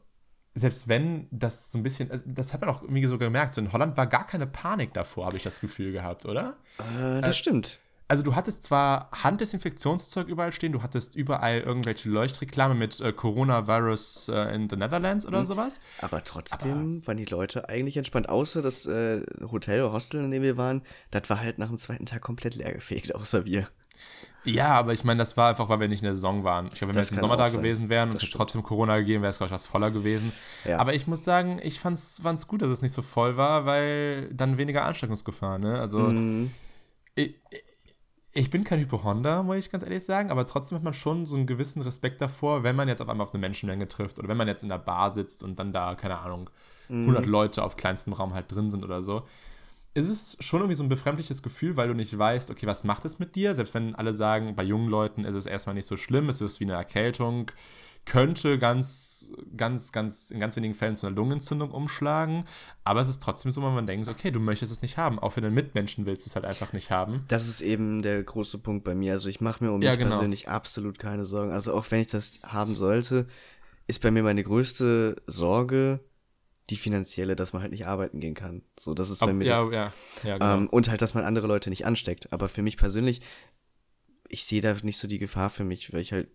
[0.54, 3.60] selbst wenn das so ein bisschen, also das hat man auch irgendwie so gemerkt, so
[3.60, 6.56] in Holland war gar keine Panik davor, habe ich das Gefühl gehabt, oder?
[6.78, 7.78] Äh, das stimmt.
[8.12, 14.28] Also du hattest zwar Handdesinfektionszeug überall stehen, du hattest überall irgendwelche Leuchtreklame mit äh, Coronavirus
[14.28, 15.80] äh, in the Netherlands oder sowas.
[16.02, 20.42] Aber trotzdem waren die Leute eigentlich entspannt, außer das äh, Hotel oder Hostel, in dem
[20.42, 20.82] wir waren.
[21.10, 23.68] Das war halt nach dem zweiten Tag komplett leergefegt, außer wir.
[24.44, 26.66] Ja, aber ich meine, das war einfach, weil wir nicht in der Saison waren.
[26.66, 27.58] Ich glaube, wenn wir jetzt im Sommer da sein.
[27.60, 30.32] gewesen wären und es hätte trotzdem Corona gegeben, wäre es, glaube ich, was voller gewesen.
[30.64, 30.78] Ja.
[30.78, 34.32] Aber ich muss sagen, ich fand es gut, dass es nicht so voll war, weil
[34.34, 35.78] dann weniger Ansteckungsgefahr, ne?
[35.78, 36.50] Also, Mhm.
[37.14, 37.36] ich,
[38.32, 41.36] ich bin kein Hypochonder, muss ich ganz ehrlich sagen, aber trotzdem hat man schon so
[41.36, 44.38] einen gewissen Respekt davor, wenn man jetzt auf einmal auf eine Menschenmenge trifft oder wenn
[44.38, 46.50] man jetzt in der Bar sitzt und dann da, keine Ahnung,
[46.88, 47.02] Mhm.
[47.04, 49.22] 100 Leute auf kleinstem Raum halt drin sind oder so.
[49.94, 53.04] Es ist schon irgendwie so ein befremdliches Gefühl, weil du nicht weißt, okay, was macht
[53.04, 53.54] es mit dir?
[53.54, 56.60] Selbst wenn alle sagen, bei jungen Leuten ist es erstmal nicht so schlimm, es ist
[56.60, 57.50] wie eine Erkältung,
[58.04, 62.44] könnte ganz, ganz, ganz, in ganz wenigen Fällen zu einer Lungenentzündung umschlagen.
[62.84, 65.18] Aber es ist trotzdem so, wenn man denkt, okay, du möchtest es nicht haben.
[65.18, 67.24] Auch für den Mitmenschen willst du es halt einfach nicht haben.
[67.28, 69.12] Das ist eben der große Punkt bei mir.
[69.12, 70.16] Also ich mache mir um mich Ja, genau.
[70.16, 71.52] persönlich absolut keine Sorgen.
[71.52, 73.26] Also auch wenn ich das haben sollte,
[73.86, 76.00] ist bei mir meine größte Sorge
[76.72, 78.62] die finanzielle, dass man halt nicht arbeiten gehen kann.
[78.80, 79.92] So, das ist bei Ob, mir ja, das, ja,
[80.24, 80.56] ja, genau.
[80.56, 82.32] ähm, und halt, dass man andere Leute nicht ansteckt.
[82.32, 83.20] Aber für mich persönlich,
[84.28, 86.28] ich sehe da nicht so die Gefahr für mich, weil ich halt,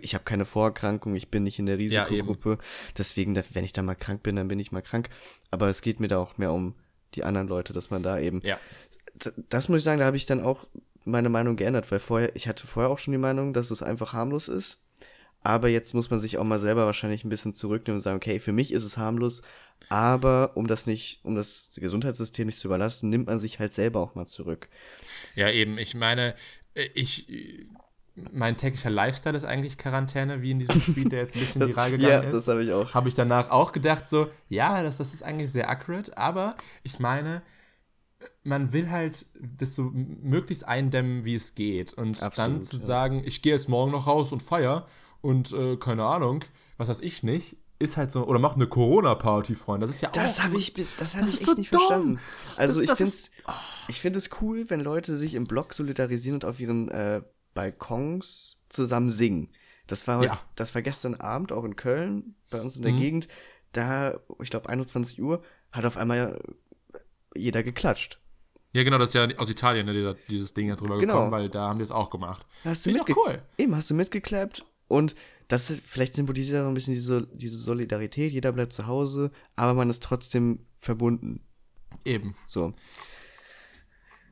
[0.00, 2.04] ich habe keine Vorerkrankung, ich bin nicht in der Ja.
[2.04, 2.58] Risikogruppe.
[2.96, 5.08] Deswegen, da- wenn ich da mal krank bin, dann bin ich mal krank.
[5.50, 6.74] Aber es geht mir da auch mehr um
[7.14, 8.58] die anderen Leute, dass man da eben ja.
[9.14, 10.66] D- das muss ich sagen, da habe ich dann auch
[11.04, 14.12] meine Meinung geändert, weil vorher, ich hatte vorher auch schon die Meinung, dass es einfach
[14.12, 14.78] harmlos ist.
[15.46, 18.40] Aber jetzt muss man sich auch mal selber wahrscheinlich ein bisschen zurücknehmen und sagen, okay,
[18.40, 19.42] für mich ist es harmlos,
[19.88, 24.00] aber um das nicht, um das Gesundheitssystem nicht zu überlasten, nimmt man sich halt selber
[24.00, 24.68] auch mal zurück.
[25.36, 25.78] Ja, eben.
[25.78, 26.34] Ich meine,
[26.74, 27.28] äh, ich.
[28.32, 31.90] Mein täglicher Lifestyle ist eigentlich Quarantäne, wie in diesem Tweet, der jetzt ein bisschen viral
[31.90, 32.32] gegangen ja, ist.
[32.32, 32.94] das habe ich auch.
[32.94, 36.98] habe ich danach auch gedacht, so, ja, das, das ist eigentlich sehr accurate, aber ich
[36.98, 37.42] meine,
[38.42, 41.92] man will halt das so möglichst eindämmen, wie es geht.
[41.92, 42.82] Und dann Absolut, zu ja.
[42.82, 44.88] sagen, ich gehe jetzt morgen noch raus und feier
[45.20, 46.40] und äh, keine Ahnung,
[46.78, 49.82] was weiß ich nicht, ist halt so, oder macht eine Corona-Party, Freund.
[49.82, 50.44] Das ist ja Das auch.
[50.44, 51.80] habe ich bis, das Das ich ist so nicht dumm.
[51.80, 52.20] verstanden.
[52.56, 53.30] Also Das- ich das finde ist-
[53.88, 57.20] ich finde es cool, wenn Leute sich im Blog solidarisieren und auf ihren äh,
[57.54, 59.50] Balkons zusammen singen.
[59.86, 60.38] Das war heute, Ja.
[60.56, 62.98] das war gestern Abend auch in Köln, bei uns in der Mhm.
[62.98, 63.28] Gegend.
[63.72, 66.40] Da, ich glaube 21 Uhr, hat auf einmal
[67.36, 68.18] jeder geklatscht.
[68.74, 71.12] Ja, genau, das ist ja aus Italien, ne, dieser, dieses Ding jetzt drüber Genau.
[71.14, 72.44] gekommen, weil da haben die es auch gemacht.
[72.64, 73.42] Hast du Finde ich auch cool.
[73.58, 75.14] Eben, hast du mitgeklappt und
[75.48, 78.32] das ist- vielleicht symbolisiert auch ein bisschen diese, diese Solidarität.
[78.32, 81.40] Jeder bleibt zu Hause, aber man ist trotzdem verbunden.
[82.04, 82.34] Eben.
[82.46, 82.72] So.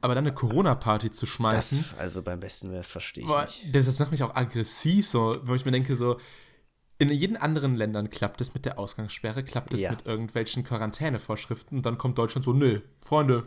[0.01, 3.45] Aber dann eine Corona-Party zu Das, schmeißen, also beim besten wäre es, verstehe ich boah,
[3.47, 3.75] nicht.
[3.75, 6.19] das, das macht mich auch aggressiv, so, wo ich mir denke, so,
[6.99, 9.91] in jeden anderen Ländern klappt es mit der Ausgangssperre, klappt es Ja.
[9.93, 13.47] mit irgendwelchen Quarantänevorschriften und dann kommt Deutschland so, nee, Freunde,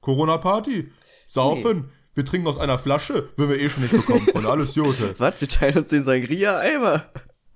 [0.00, 0.90] Corona-Party,
[1.28, 5.14] saufen, wir trinken aus einer Flasche, wenn wir eh schon nicht bekommen, Freunde, alles Jote.
[5.18, 5.40] Was?
[5.40, 7.06] Wir teilen uns den Sangria-Eimer.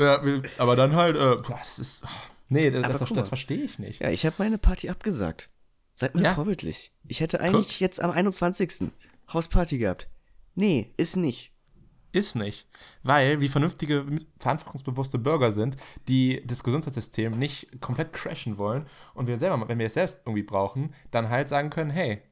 [0.01, 2.09] Ja, wir, aber dann halt, äh, boah, das ist, oh,
[2.49, 4.01] nee, das, das, guck das verstehe ich nicht.
[4.01, 5.49] Ja, ich habe meine Party abgesagt.
[5.95, 6.35] Seid mir Ja.
[6.35, 6.93] vorbildlich.
[7.09, 8.91] Ich hätte eigentlich jetzt am 21.
[9.33, 10.09] Hausparty gehabt.
[10.55, 11.53] Nee, ist nicht.
[12.13, 12.69] Ist nicht.
[13.03, 14.05] Weil wir vernünftige,
[14.39, 15.77] verantwortungsbewusste Bürger sind,
[16.09, 20.43] die das Gesundheitssystem nicht komplett crashen wollen und wir selber, wenn wir es selbst irgendwie
[20.43, 22.23] brauchen, dann halt sagen können, hey,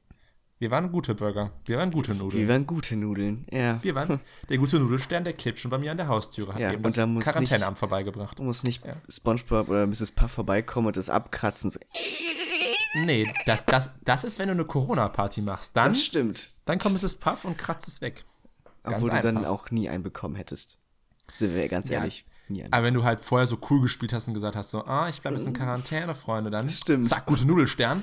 [0.59, 2.49] wir waren gute Bürger, wir waren gute Wir Nudeln.
[2.49, 3.47] waren gute Nudeln.
[3.51, 3.83] Ja.
[3.83, 6.73] Wir waren, der gute Nudelstern, der klebt schon bei mir an der Haustüre, hat Ja,
[6.73, 8.38] eben und das Quarantäneamt vorbeigebracht.
[8.38, 10.12] Du musst nicht Spongebob oder Mrs.
[10.12, 11.71] Puff vorbeikommen und das abkratzen.
[11.71, 11.79] So.
[13.05, 15.77] Nee, das, das, das ist, wenn du eine Corona-Party machst.
[15.77, 16.53] Dann, Das stimmt.
[16.64, 18.25] dann kommt es Puff und kratzt es weg.
[18.83, 19.51] Ganz Obwohl du dann einfach.
[19.51, 20.79] auch nie einen bekommen hättest.
[21.35, 21.99] Sind wir ganz Ja.
[21.99, 22.25] ehrlich.
[22.25, 22.73] Nie einen.
[22.73, 25.21] Aber wenn du halt vorher so cool gespielt hast und gesagt hast, so, ah, ich
[25.21, 27.05] bleibe jetzt in Quarantäne, Freunde, dann Stimmt.
[27.05, 28.03] zack, gute Nudelstern.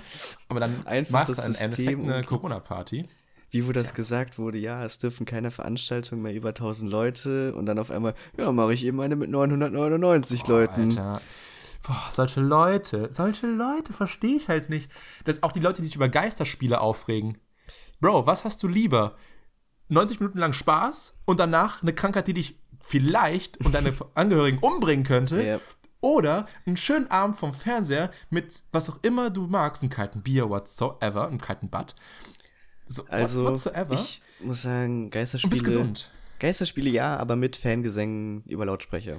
[0.50, 2.24] Aber dann Einfach machst du im Endeffekt eine.
[2.24, 3.06] Corona-Party.
[3.52, 7.68] Wie wo das gesagt wurde, ja, es dürfen keine Veranstaltungen mehr über 1000 Leute und
[7.68, 10.90] dann auf einmal, ja, mache ich eben eine mit 999 Leuten.
[10.90, 11.22] Alter.
[11.86, 14.90] Boah, solche Leute, solche Leute verstehe ich halt nicht.
[15.26, 17.38] Das, auch die Leute, die sich über Geisterspiele aufregen.
[18.00, 19.16] Bro, was hast du lieber?
[19.90, 25.06] 90 Minuten lang Spaß und danach eine Krankheit, die dich vielleicht und deine Angehörigen umbringen
[25.06, 25.44] könnte?
[25.44, 25.60] Ja.
[26.02, 30.50] Oder einen schönen Abend vom Fernseher mit was auch immer du magst, einem kalten Bier,
[30.50, 31.96] whatsoever, einem kalten Bad.
[32.86, 33.94] So, Also, whatsoever.
[33.94, 35.50] ich muss sagen, und Geisterspiele.
[35.52, 36.12] bist gesund.
[36.40, 39.18] Geisterspiele ja, aber mit Fangesängen über Lautsprecher.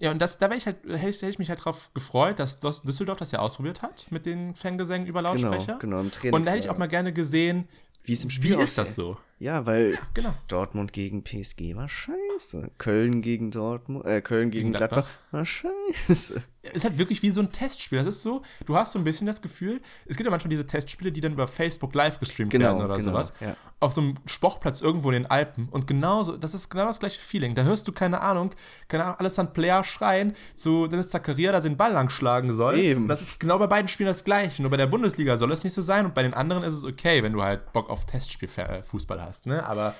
[0.00, 2.40] Ja, und das, da wäre ich halt, hätte ich, hätte ich mich halt drauf gefreut,
[2.40, 5.78] dass Düsseldorf das ja ausprobiert hat mit den Fangesängen über Lautsprecher.
[5.78, 6.34] genau, im Trainingslager.
[6.36, 7.68] Und da hätte ich auch mal gerne gesehen,
[8.04, 9.16] Wie es im wie Spiel ist das so?
[9.38, 10.34] Ja, weil genau.
[10.48, 12.70] Dortmund gegen PSG war scheiße.
[12.78, 15.08] Köln gegen Dortmund, äh, Köln gegen, Gegen Gladbach.
[15.08, 15.32] Gladbach.
[15.32, 16.42] war scheiße.
[16.64, 17.98] Es ist halt wirklich wie so ein Testspiel.
[17.98, 20.66] Das ist so, du hast so ein bisschen das Gefühl, es gibt ja manchmal diese
[20.66, 23.32] Testspiele, die dann über Facebook live gestreamt Genau, werden oder genau, sowas.
[23.40, 23.56] ja.
[23.80, 25.68] Auf so einem Sportplatz irgendwo in den Alpen.
[25.70, 27.54] Und genauso, das ist genau das gleiche Feeling.
[27.54, 28.50] Da hörst du, keine Ahnung,
[28.88, 32.78] keine Ahnung, Alessandro Player schreien, so Dennis Zakaria da den Ball lang schlagen soll.
[32.78, 33.08] Eben.
[33.08, 34.62] Das ist genau bei beiden Spielen das gleiche.
[34.62, 36.84] Nur bei der Bundesliga soll es nicht so sein und bei den anderen ist es
[36.84, 39.64] okay, wenn du halt Bock auf Testspiel-Fußball hast, ne?
[39.66, 39.94] Aber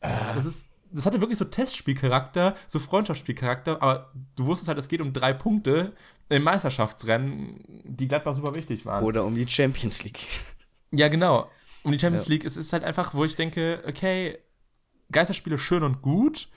[0.00, 0.70] äh, das ist.
[0.96, 5.32] Das hatte wirklich so Testspielcharakter, so Freundschaftsspielcharakter, aber du wusstest halt, es geht um drei
[5.32, 5.92] Punkte
[6.28, 9.04] im Meisterschaftsrennen, die Gladbach super wichtig waren.
[9.04, 10.26] Oder um die Champions League.
[10.92, 11.50] Ja, genau.
[11.82, 14.38] Um die Champions League, es ist halt einfach, wo ich denke, okay,
[15.12, 16.48] Geisterspiele schön und gut,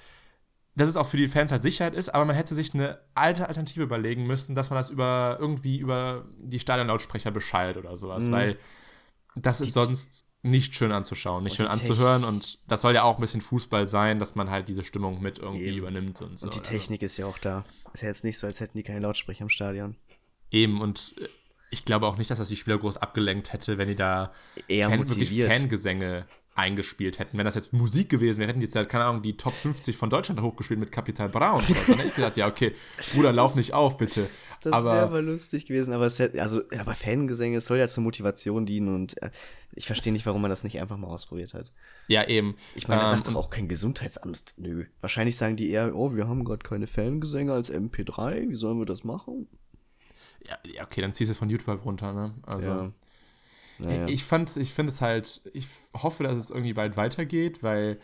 [0.76, 3.48] dass es auch für die Fans halt Sicherheit ist, aber man hätte sich eine alte
[3.48, 8.32] Alternative überlegen müssen, dass man das über irgendwie über die Stadionlautsprecher beschallt oder sowas, Mhm.
[8.32, 8.58] weil
[9.36, 13.16] das ist sonst nicht schön anzuschauen, nicht Und schön anzuhören und das soll ja auch
[13.16, 15.78] ein bisschen Fußball sein, dass man halt diese Stimmung mit irgendwie Eben.
[15.80, 16.46] übernimmt und so.
[16.48, 17.64] Und die Also- Technik ist ja auch da.
[17.94, 19.96] Ist ja jetzt nicht so, als hätten die keine Lautsprecher im Stadion.
[20.52, 21.28] Eben, und äh,
[21.72, 24.32] ich glaube auch nicht, dass das die Spieler groß abgelenkt hätte, wenn die da
[24.68, 25.44] Eher Fan, wirklich.
[25.46, 26.26] Fangesänge
[26.60, 27.38] eingespielt hätten.
[27.38, 29.96] Wenn das jetzt Musik gewesen wäre, hätten die jetzt, halt, keine Ahnung, die Top 50
[29.96, 31.88] von Deutschland hochgespielt mit Capital Bra und sowas.
[31.88, 32.74] Dann hätte ich gesagt, ja, okay,
[33.14, 34.30] Bruder, lauf nicht auf, bitte.
[34.62, 37.88] Das wäre aber aber lustig gewesen, aber es hätte, also, aber Fangesänge, es soll ja
[37.88, 39.32] zur Motivation dienen und äh,
[39.74, 41.72] ich verstehe nicht, warum man das nicht einfach mal ausprobiert hat.
[42.08, 42.56] ja, eben.
[42.76, 44.54] Ich meine, das Ähm, sagt doch auch kein Gesundheitsamt.
[44.58, 44.86] Nö.
[45.00, 48.86] Wahrscheinlich sagen die eher, oh, wir haben gerade keine Fangesänge als MP3, wie sollen wir
[48.86, 49.48] das machen?
[50.48, 52.34] ja, ja, okay, dann ziehst du von YouTube halt runter, ne?
[52.46, 52.70] Also.
[52.70, 52.92] Ja.
[53.80, 54.08] Naja.
[54.08, 58.00] Ich fand, ich finde es halt, ich hoffe, dass es irgendwie bald weitergeht, weil.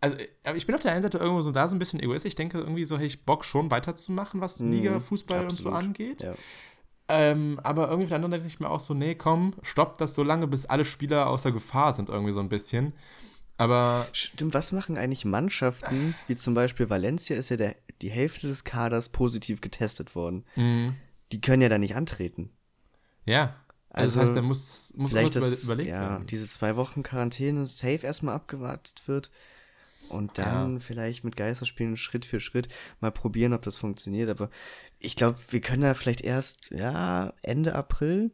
[0.00, 2.30] Also, aber ich bin auf der einen Seite irgendwo so da so ein bisschen egoistisch.
[2.30, 5.74] Ich denke, irgendwie so hätte ich Bock schon weiterzumachen, was Liga, Fußball und so Mhm.
[5.74, 5.84] absolut.
[5.84, 6.22] angeht.
[6.22, 6.34] ja.
[7.08, 9.96] Ähm, aber irgendwie auf der anderen Seite denke ich mir auch so, nee, komm, stopp
[9.98, 12.92] das so lange, bis alle Spieler außer Gefahr sind, irgendwie so ein bisschen.
[13.58, 18.48] Aber Stimmt, was machen eigentlich Mannschaften, wie zum Beispiel Valencia ist ja der, die Hälfte
[18.48, 20.44] des Kaders positiv getestet worden.
[20.56, 20.94] Mhm.
[21.32, 22.50] Die können ja da nicht antreten.
[23.24, 23.54] ja,
[23.96, 26.26] also, Also, das heißt, da muss, muss irgendwas das, über, überlegt ja, werden.
[26.26, 29.30] diese zwei Wochen Quarantäne safe erstmal abgewartet wird.
[30.08, 30.78] Und dann ja.
[30.78, 32.68] vielleicht mit Geisterspielen Schritt für Schritt
[33.00, 34.28] mal probieren, ob das funktioniert.
[34.28, 34.50] Aber
[35.00, 38.30] ich glaube, wir können da vielleicht erst, ja, Ende April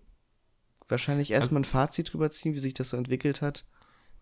[0.89, 3.65] wahrscheinlich erstmal also, ein Fazit drüber ziehen, wie sich das so entwickelt hat.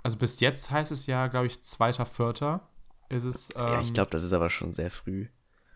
[0.03, 2.69] Also bis jetzt heißt es ja, glaube ich, zweiter, vierter
[3.09, 3.51] ist es.
[3.57, 5.27] Ähm, ja, ich ähm, glaube, das ist aber schon sehr früh.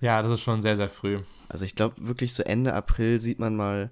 [0.01, 1.21] Ja, das ist schon sehr, sehr früh.
[1.49, 3.91] Also ich glaube, wirklich so Ende April sieht man mal,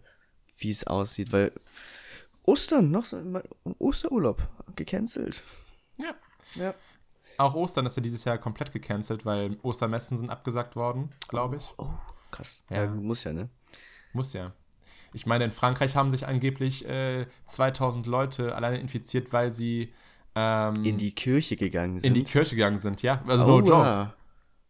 [0.63, 1.53] wie es aussieht, weil
[2.45, 3.21] Ostern, noch so,
[3.79, 5.43] Osterurlaub, gecancelt.
[5.99, 6.15] Ja.
[6.57, 6.75] Ja.
[7.39, 11.73] Auch Ostern ist ja dieses Jahr komplett gecancelt, weil Ostermessen sind abgesagt worden, glaube ich.
[11.79, 11.91] Oh, oh,
[12.31, 12.65] krass.
[12.71, 12.85] Ja.
[12.85, 12.91] ja.
[12.91, 13.49] muss ja, ne?
[14.13, 14.53] Muss ja.
[15.15, 19.93] Ich meine, in Frankreich haben sich angeblich äh, 2000 Leute alleine infiziert, weil sie
[20.35, 22.09] ähm, in die Kirche gegangen sind.
[22.09, 23.21] In die Kirche gegangen sind, ja.
[23.27, 24.15] Also oh, no joke.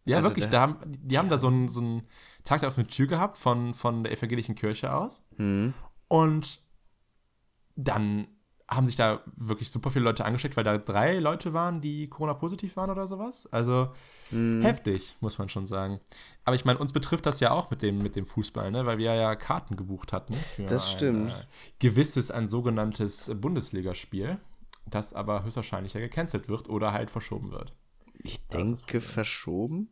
[0.05, 0.49] Ja, also wirklich.
[0.49, 2.03] Da haben, die haben da so einen, so einen
[2.45, 5.25] Tag der offenen Tür gehabt von, von der evangelischen Kirche aus.
[5.37, 5.75] Mhm.
[6.09, 6.61] Und
[7.77, 8.29] dann
[8.77, 12.77] haben sich da wirklich super viele Leute angesteckt, weil da drei Leute waren, die Corona-positiv
[12.77, 13.47] waren oder sowas.
[13.53, 13.89] Also
[14.31, 14.63] mhm.
[14.63, 16.01] heftig, muss man schon sagen.
[16.45, 18.87] Aber ich meine, uns betrifft das ja auch mit dem, mit dem Fußball, ne?
[18.87, 21.33] weil wir ja Karten gebucht hatten für das stimmt.
[21.33, 21.45] ein
[21.81, 24.39] gewisses, ein sogenanntes Bundesligaspiel,
[24.87, 27.75] das aber höchstwahrscheinlich ja gecancelt wird oder halt verschoben wird.
[28.23, 29.91] Ich denke verschoben.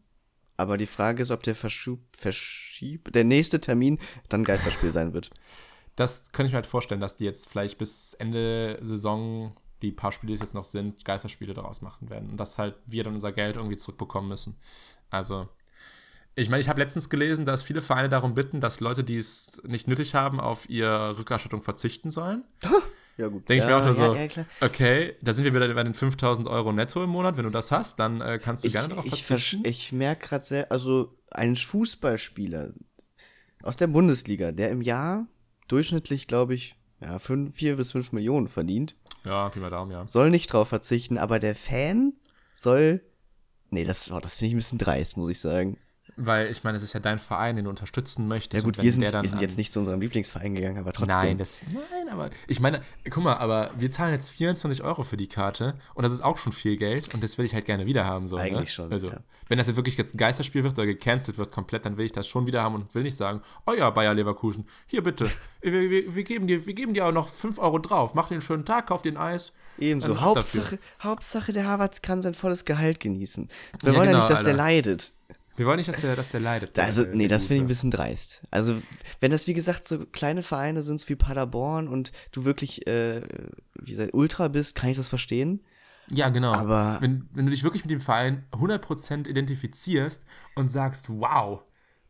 [0.61, 3.99] Aber die Frage ist, ob der Verschub, Verschieb, der nächste Termin
[4.29, 5.31] dann Geisterspiel sein wird.
[5.97, 10.13] Das könnte ich mir halt vorstellen, dass die jetzt vielleicht bis Ende Saison, die paar
[10.13, 12.29] Spiele, die es jetzt noch sind, Geisterspiele daraus machen werden.
[12.29, 14.59] Und dass halt wir dann unser Geld irgendwie zurückbekommen müssen.
[15.09, 15.49] Also,
[16.35, 19.63] ich meine, ich habe letztens gelesen, dass viele Vereine darum bitten, dass Leute, die es
[19.67, 22.45] nicht nötig haben, auf ihre Rückerstattung verzichten sollen.
[23.17, 23.49] Ja, gut.
[23.49, 25.95] Denke ja, ich mir auch so, ja, ja, okay, da sind wir wieder bei den
[25.95, 27.37] 5000 Euro netto im Monat.
[27.37, 29.61] Wenn du das hast, dann äh, kannst du ich, gerne darauf verzichten.
[29.65, 32.71] Ich, ich merke gerade sehr, also ein Fußballspieler
[33.63, 35.27] aus der Bundesliga, der im Jahr
[35.69, 38.97] durchschnittlich, glaube ich, ja, 4 bis 5 Millionen verdient.
[39.25, 40.07] Ja, Pi mal Daumen, ja.
[40.09, 42.15] Soll nicht drauf verzichten, aber der Fan
[42.55, 43.03] soll.
[43.71, 45.77] Nee, das, oh, das finde ich ein bisschen dreist, muss ich sagen.
[46.23, 48.63] Weil ich meine, es ist ja dein Verein, den du unterstützen möchtest.
[48.63, 51.17] Ja gut, wir sind, wir sind jetzt nicht zu unserem Lieblingsverein gegangen, aber trotzdem.
[51.17, 55.17] Nein, das, nein, aber ich meine, guck mal, aber wir zahlen jetzt 24 Euro für
[55.17, 57.87] die Karte und das ist auch schon viel Geld und das will ich halt gerne
[57.87, 58.29] wieder haben.
[58.29, 58.43] So, ne?
[58.43, 58.67] Eigentlich ne?
[58.69, 58.93] schon.
[58.93, 59.19] Also, ja.
[59.49, 62.13] wenn das jetzt wirklich jetzt ein Geisterspiel wird oder gecancelt wird komplett, dann will ich
[62.13, 65.31] das schon wieder haben und will nicht sagen, oh ja, Bayer Leverkusen, hier bitte,
[65.63, 68.35] wir, wir, wir, geben dir, wir geben dir auch noch 5 Euro drauf, mach dir
[68.35, 69.53] einen schönen Tag, kauf dir ein Eis.
[69.79, 70.21] Ebenso.
[70.21, 73.49] Hauptsache, Hauptsache, der Harvards kann sein volles Gehalt genießen.
[73.83, 74.51] Wir ja, wollen genau, ja nicht, dass Alter.
[74.51, 75.13] der leidet.
[75.61, 76.79] Wir wollen nicht, dass der, dass der leidet.
[76.79, 78.41] Also, nee, das finde ich ein bisschen dreist.
[78.51, 78.77] Also,
[79.21, 83.21] wenn das, wie gesagt, so kleine Vereine sind, wie Paderborn und du wirklich, äh,
[83.75, 85.61] wie gesagt, Ultra bist, kann ich das verstehen.
[86.09, 86.55] Ja, genau.
[86.55, 86.97] Aber.
[87.03, 91.63] Wenn, wenn du dich wirklich mit dem Verein 100% identifizierst und sagst, wow,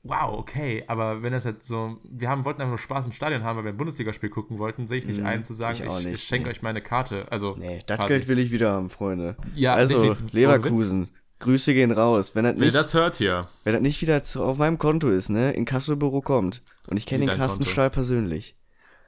[0.05, 3.42] wow, okay, aber wenn das jetzt so, wir haben, wollten einfach nur Spaß im Stadion
[3.42, 6.07] haben, weil wir ein Bundesligaspiel gucken wollten, sehe ich nicht mm, ein zu sagen, ich,
[6.07, 6.51] ich, ich schenke nee.
[6.53, 7.26] euch meine Karte.
[7.30, 9.36] Also, nee, das Geld will ich wieder haben, Freunde.
[9.57, 11.11] Ja, also, Leverkusen.
[11.41, 12.34] Grüße gehen raus.
[12.34, 13.49] Wenn das nicht, das hört hier.
[13.64, 16.61] Wenn das nicht wieder zu, auf meinem Konto ist, ne, in Kasselbüro kommt.
[16.86, 17.70] Und ich kenne den Carsten Konto?
[17.72, 18.57] Stahl persönlich.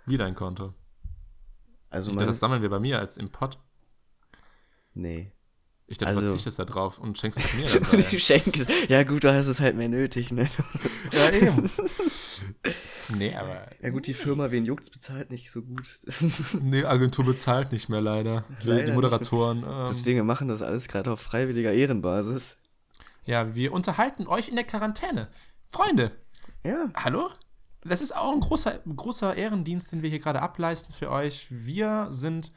[0.06, 0.74] Wie dein Konto?
[1.90, 3.58] Also ich dachte, das sammeln wir bei mir als im Pod.
[4.94, 5.31] Nee.
[5.86, 8.04] Ich dachte, also, verzichtest da drauf und schenkst es mir dann.
[8.10, 10.48] ich schenke Ja gut, du hast es halt mehr nötig, ne?
[11.12, 11.70] ja, eben.
[13.16, 13.68] nee, aber.
[13.82, 15.84] Ja gut, die Firma, wen juckt's, bezahlt nicht so gut.
[16.60, 18.44] nee, Agentur bezahlt nicht mehr, leider.
[18.62, 19.64] leider die Moderatoren.
[19.64, 22.58] Ähm, Deswegen wir machen das alles gerade auf freiwilliger Ehrenbasis.
[23.24, 25.28] Ja, wir unterhalten euch in der Quarantäne.
[25.68, 26.12] Freunde.
[26.64, 26.88] Ja.
[26.94, 27.30] Hallo?
[27.84, 31.48] Das ist auch ein großer, großer Ehrendienst, den wir hier gerade ableisten für euch.
[31.50, 32.52] Wir sind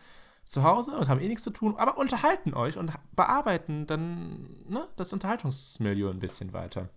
[0.45, 4.87] zu Hause und haben eh nichts zu tun, aber unterhalten euch und bearbeiten dann ne,
[4.95, 6.89] das Unterhaltungsmilieu ein bisschen weiter.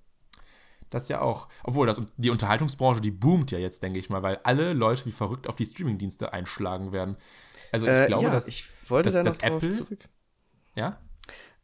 [0.90, 4.40] Das ja auch, obwohl das, die Unterhaltungsbranche, die boomt ja jetzt, denke ich mal, weil
[4.42, 7.16] alle Leute wie verrückt auf die Streamingdienste einschlagen werden.
[7.72, 9.72] Also ich äh, glaube, ja, dass, ich wollte dass, da dass Apple.
[9.72, 10.08] Zurück.
[10.74, 10.98] Ja?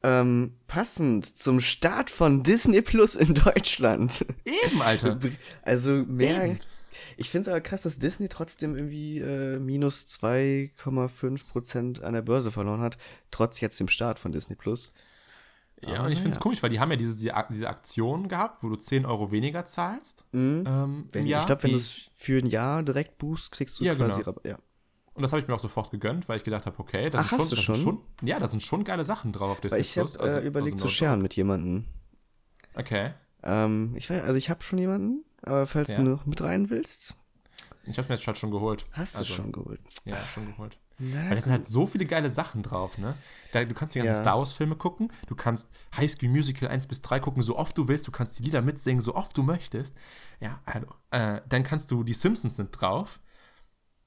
[0.03, 4.27] Ähm, passend zum Start von Disney Plus in Deutschland.
[4.45, 5.19] Eben, Alter.
[5.63, 6.45] Also mehr.
[6.45, 6.61] Eben
[7.17, 12.51] ich finde es aber krass, dass Disney trotzdem irgendwie äh, minus 2,5% an der Börse
[12.51, 12.99] verloren hat,
[13.31, 14.93] trotz jetzt dem Start von Disney Plus.
[15.83, 16.43] Ja, aber und ich finde es ja.
[16.43, 20.25] komisch, weil die haben ja diese, diese Aktion gehabt, wo du 10 Euro weniger zahlst.
[20.33, 20.65] Mhm.
[20.67, 23.85] Ähm, wenn, Jahr, ich glaube, wenn du es für ein Jahr direkt buchst, kriegst du
[23.85, 24.41] ja, quasi genau.
[24.45, 24.59] Ja.
[25.15, 27.31] Und das habe ich mir auch sofort gegönnt, weil ich gedacht habe, okay, das, Ach,
[27.31, 27.75] sind, schon, das schon?
[27.75, 30.15] sind schon, ja, da sind schon geile Sachen drauf auf Disney ich Plus.
[30.15, 31.85] Ich habe also, äh, überlegt also zu scheren mit jemandem.
[32.75, 33.13] Okay.
[33.45, 35.97] Ähm, ich weiß, also ich habe schon jemanden, aber falls ja.
[35.97, 37.15] du noch mit rein willst.
[37.87, 38.87] Ich habe mir jetzt schon geholt.
[38.93, 39.81] Hast also, du schon geholt?
[40.05, 40.79] Ja, schon geholt.
[40.99, 43.17] Na, Weil da sind halt so viele geile Sachen drauf, ne?
[43.53, 44.21] Da, du kannst die ganzen ja.
[44.21, 47.89] Star Wars-Filme gucken, du kannst High School Musical 1 bis 3 gucken, so oft du
[47.89, 49.97] willst, du kannst die Lieder mitsingen, so oft du möchtest.
[50.41, 53.21] Ja, also, äh, dann kannst du, die Simpsons sind drauf.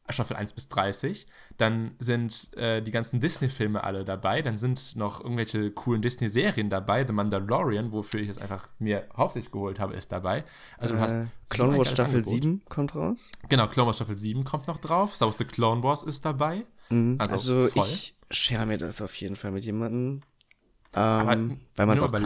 [0.09, 1.27] Staffel 1 bis 30.
[1.57, 4.41] Dann sind äh, die ganzen Disney-Filme alle dabei.
[4.41, 7.05] Dann sind noch irgendwelche coolen Disney-Serien dabei.
[7.05, 10.43] The Mandalorian, wofür ich es einfach mir hauptsächlich geholt habe, ist dabei.
[10.77, 11.15] Also du hast.
[11.15, 12.33] Äh, so Clone Wars Staffel Angebot.
[12.43, 13.31] 7 kommt raus.
[13.49, 15.15] Genau, Clone Wars Staffel 7 kommt noch drauf.
[15.15, 16.63] Star Wars The Clone Wars ist dabei.
[16.89, 17.87] Also, Also, voll.
[17.87, 20.21] ich share mir das auf jeden Fall mit jemandem.
[20.93, 22.21] Aber Ähm, weil wenn man es du auch kann.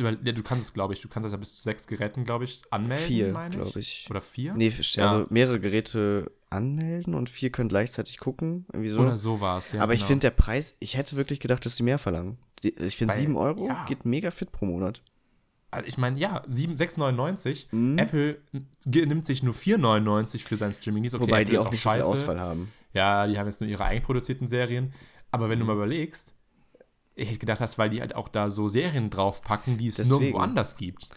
[0.00, 2.24] Über, ja, du kannst es, glaube ich, du kannst das ja bis zu sechs Geräten,
[2.24, 3.60] glaube ich, anmelden, Vier, meine ich.
[3.62, 4.06] glaube ich.
[4.10, 4.54] Oder vier?
[4.54, 5.10] Nee, Ja.
[5.12, 8.64] also mehrere Geräte anmelden und vier können gleichzeitig gucken.
[8.72, 9.00] Irgendwie so.
[9.00, 9.82] Oder so war es, ja.
[9.82, 10.08] Aber ich genau.
[10.08, 12.38] finde, der Preis, ich hätte wirklich gedacht, dass sie mehr verlangen.
[12.62, 13.84] Die- Ich finde, 7 Euro ja.
[13.86, 15.02] geht mega fit pro Monat.
[15.70, 17.66] Also ich meine, ja, 7, 6,99.
[17.72, 17.98] Mhm.
[17.98, 18.38] Apple
[18.86, 21.16] nimmt sich nur 4,99 für sein Streaming-Dienst.
[21.16, 22.06] Okay, Wobei Apple die ist auch nicht scheiße.
[22.08, 22.72] Auswahl haben.
[22.92, 24.92] Ja, die haben jetzt nur ihre eigenproduzierten Serien.
[25.32, 25.50] Aber Mhm.
[25.50, 26.36] wenn du mal überlegst,
[27.14, 30.18] ich hätte gedacht, dass weil die halt auch da so Serien draufpacken, die es Deswegen.
[30.18, 31.08] nirgendwo anders gibt.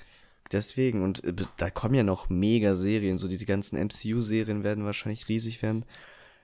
[0.52, 3.18] Deswegen, und äh, da kommen ja noch mega Serien.
[3.18, 5.86] So diese ganzen MCU-Serien werden wahrscheinlich riesig werden.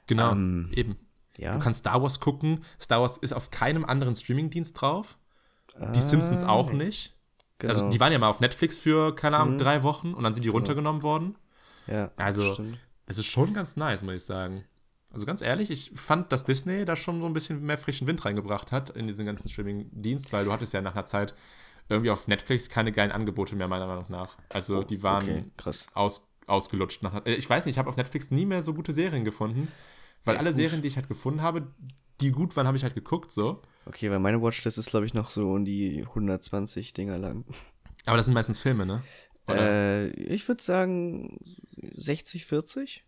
[0.07, 0.97] Genau, Ähm, eben.
[1.37, 1.53] Ja.
[1.53, 2.59] Du kannst Star Wars gucken.
[2.79, 5.17] Star Wars ist auf keinem anderen Streamingdienst drauf.
[5.95, 7.13] Die Simpsons auch nicht.
[7.15, 7.19] Ah,
[7.59, 7.73] Genau.
[7.73, 7.79] Mhm.
[7.79, 10.43] Also die waren ja mal auf Netflix für, keine Ahnung, drei Wochen und dann sind
[10.43, 11.37] die runtergenommen worden.
[11.87, 12.57] ja, Also,
[13.05, 14.65] es ist schon ganz nice, muss ich sagen.
[15.13, 18.25] Also ganz ehrlich, ich fand, dass Disney da schon so ein bisschen mehr frischen Wind
[18.25, 21.35] reingebracht hat in diesen ganzen Streaming-Dienst, weil du hattest ja nach einer Zeit
[21.87, 24.37] irgendwie auf Netflix keine geilen Angebote mehr, meiner Meinung nach.
[24.49, 25.85] Also die waren okay, krass.
[25.93, 27.03] aus, ausgelutscht.
[27.03, 29.71] Nach, äh, ich weiß nicht, ich habe auf Netflix nie mehr so gute Serien gefunden,
[30.25, 31.67] weil alle Serien, die ich halt gefunden habe,
[32.19, 33.61] die gut waren, habe ich halt geguckt, so.
[33.85, 37.45] Okay, weil meine Watchlist ist, glaube ich, noch so um die 120 Dinger lang.
[38.07, 39.03] Aber das sind meistens Filme, ne?
[39.47, 41.37] Äh, ich würde sagen
[41.97, 43.03] 60, 40.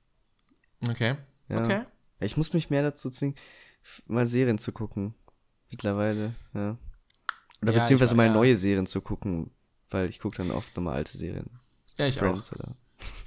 [0.87, 1.15] okay.
[1.49, 1.63] Ja.
[1.63, 1.81] Okay.
[2.25, 3.35] Ich muss mich mehr dazu zwingen,
[4.07, 5.13] mal Serien zu gucken.
[5.71, 6.77] Mittlerweile, ja.
[7.61, 8.33] Oder Ja, beziehungsweise ich- mal ja.
[8.33, 9.51] neue Serien zu gucken,
[9.89, 11.49] weil ich gucke dann oft nochmal alte Serien.
[11.97, 12.55] Ja, ich Friends, auch.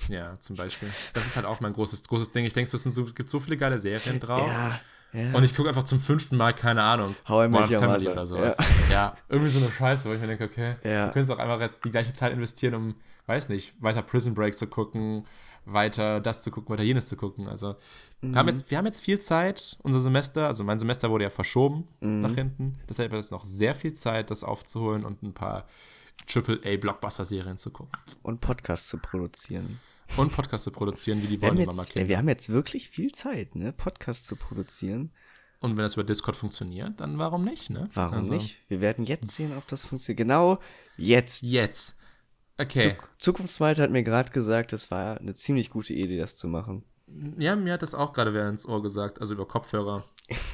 [0.08, 0.14] oder?
[0.14, 0.88] Ja, zum Beispiel.
[1.14, 2.44] Das ist halt auch mein großes, großes Ding.
[2.44, 4.48] Ich denke, es so, gibt so viele geile Serien drauf.
[4.48, 4.80] Ja,
[5.12, 5.32] ja.
[5.34, 8.12] Und ich gucke einfach zum fünften Mal, keine Ahnung, How Modern Family Mother.
[8.12, 8.56] oder sowas.
[8.90, 9.16] Ja.
[9.28, 11.06] irgendwie so eine Scheiße, wo ich mir denke, okay, Ja.
[11.06, 12.94] du könntest auch einfach jetzt die gleiche Zeit investieren, um,
[13.26, 15.22] weiß nicht, weiter Prison Break zu gucken,
[15.64, 17.46] weiter das zu gucken, weiter jenes zu gucken.
[17.48, 17.76] Also,
[18.22, 21.30] wir, haben jetzt, wir haben jetzt viel Zeit, unser Semester, also mein Semester wurde ja
[21.30, 22.78] verschoben nach hinten.
[22.88, 25.66] Deshalb ist noch sehr viel Zeit, das aufzuholen und ein paar
[26.34, 27.92] AAA-Blockbuster-Serien zu gucken.
[28.22, 29.80] Und Podcasts zu produzieren.
[30.16, 32.08] Und Podcasts zu produzieren, wie die wollen, Mama Kinder.
[32.08, 33.72] wir haben jetzt wirklich viel Zeit, ne?
[33.72, 35.12] Podcasts zu produzieren.
[35.60, 37.88] Und wenn das über Discord funktioniert, dann warum nicht, ne?
[37.94, 38.58] Warum Also, nicht?
[38.68, 40.18] Wir werden jetzt sehen, ob das funktioniert.
[40.18, 40.58] Genau
[40.96, 41.42] jetzt.
[41.42, 41.98] Jetzt.
[42.58, 42.90] Okay.
[42.96, 46.84] Zuk Zukunftsmalte hat mir gerade gesagt, das war eine ziemlich gute Idee, das zu machen.
[47.38, 50.04] Ja, mir hat das auch gerade wer ins Ohr gesagt, also über Kopfhörer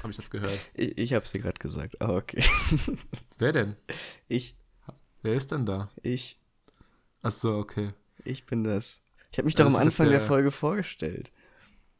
[0.03, 0.59] habe ich das gehört.
[0.75, 2.01] Ich, ich habe es dir gerade gesagt.
[2.01, 2.45] Ah, okay.
[3.39, 3.77] Wer denn?
[4.29, 4.57] Ich,
[5.23, 5.91] Wer ist denn da?
[6.03, 6.39] ich,
[7.23, 7.91] Ach so, okay.
[8.25, 9.03] ich bin das.
[9.35, 11.33] Ich habe mich doch am Anfang der, der- Folge vorgestellt.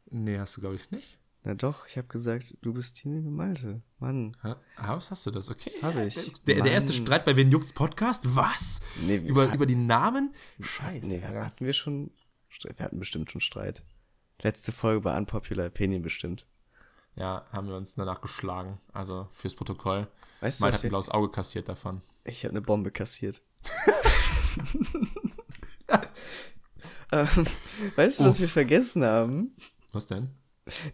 [0.09, 1.19] Nee, hast du glaube ich nicht.
[1.43, 3.81] Na doch, ich habe gesagt, du bist Team Malte.
[3.99, 4.37] Mann.
[4.41, 5.51] Ha- Haus hast du das?
[5.51, 5.71] Okay.
[5.81, 6.15] Hab ich.
[6.43, 6.93] Der, der erste.
[6.93, 8.37] Streit bei Wen Juckt's Podcast?
[8.37, 8.79] Was?
[9.05, 10.33] Nee, über, hatten- über die Namen?
[10.61, 11.07] Scheiße.
[11.07, 12.11] Nee, hatten wir schon.
[12.63, 13.83] Wir hatten bestimmt schon Streit.
[14.41, 16.47] Letzte Folge war Unpopular Opinion bestimmt.
[17.17, 18.79] Ja, haben wir uns danach geschlagen.
[18.93, 20.07] Also fürs Protokoll.
[20.39, 22.01] Weißt du, Mal was hat ein blaues Auge kassiert davon.
[22.23, 23.41] ich habe eine Bombe kassiert.
[27.11, 27.27] ähm,
[27.95, 28.39] weißt du, was Uff.
[28.41, 29.55] wir vergessen haben?
[29.93, 30.29] Was denn?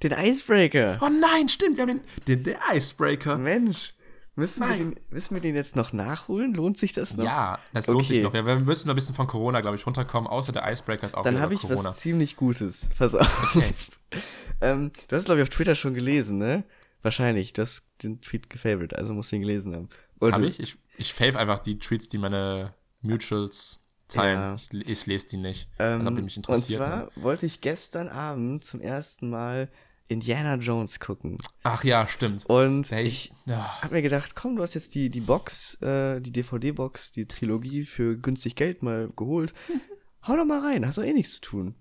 [0.04, 0.98] Den Icebreaker.
[1.02, 3.38] Oh nein, stimmt, wir haben den, den, den Icebreaker.
[3.38, 3.94] Mensch,
[4.36, 6.54] müssen wir, den, müssen wir den jetzt noch nachholen?
[6.54, 7.24] Lohnt sich das noch?
[7.24, 8.24] Ja, das lohnt sich Okay.
[8.24, 8.34] noch.
[8.34, 11.16] Wir, wir müssen noch ein bisschen von Corona, glaube ich, runterkommen, außer der Icebreaker ist
[11.16, 11.90] auch Dann habe ich Corona.
[11.90, 12.90] was ziemlich Gutes.
[12.98, 13.56] Pass auf.
[13.56, 13.74] Okay.
[14.62, 16.66] ähm, du hast, glaube ich, auf Twitter schon gelesen, ne?
[17.02, 17.54] Wahrscheinlich.
[17.54, 19.90] Du hast den Tweet gefavorit, also musst du ihn gelesen haben.
[20.22, 20.60] Habe ich?
[20.60, 24.58] Ich, ich fave einfach die Tweets, die meine Mutuals teilen.
[24.72, 24.82] Ja.
[24.86, 25.70] Ich, lese die nicht.
[25.80, 26.80] Ähm, also, ob die mich und interessiert.
[26.80, 27.10] zwar ne?
[27.16, 29.70] wollte ich gestern Abend zum ersten Mal
[30.12, 31.38] Indiana Jones gucken.
[31.64, 32.46] Ach ja, stimmt.
[32.48, 36.20] Und Da ich ja, hab mir gedacht, komm, du hast jetzt die, die Box, äh,
[36.20, 39.54] die DVD-Box, die Trilogie für günstig Geld mal geholt.
[40.28, 41.76] Hau doch mal rein, hast doch eh nichts zu tun.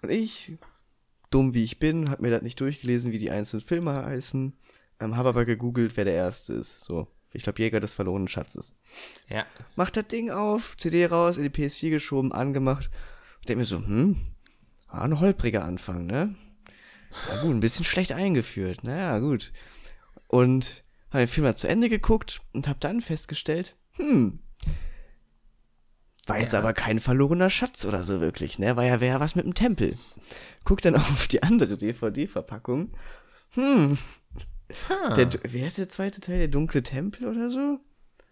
[0.00, 0.52] Und ich,
[1.30, 4.56] dumm wie ich bin, hab mir das nicht durchgelesen, wie die einzelnen Filme heißen,
[5.00, 6.84] ähm, habe aber gegoogelt, wer der erste ist.
[6.84, 8.74] So, ich glaube, Jäger des verlorenen Schatzes.
[9.28, 9.44] ja.
[9.76, 12.90] Macht das Ding auf, CD raus, in die PS4 geschoben, angemacht.
[13.38, 14.16] Und denk mir so, hm,
[14.90, 16.34] war ein holpriger Anfang, ne?
[17.30, 19.52] Ja gut, ein bisschen schlecht eingeführt, naja, gut.
[20.28, 24.40] Und habe den Film mal zu Ende geguckt und habe dann festgestellt, hm,
[26.26, 26.58] war jetzt Ja.
[26.58, 28.76] aber kein verlorener Schatz oder so wirklich, ne?
[28.76, 29.96] War ja wer was mit dem Tempel.
[30.64, 32.90] Guck dann auf die andere DVD-Verpackung.
[33.50, 33.96] Hm,
[34.88, 35.14] Ah.
[35.14, 36.38] der, wie heißt der zweite Teil?
[36.38, 37.78] Der dunkle Tempel oder so?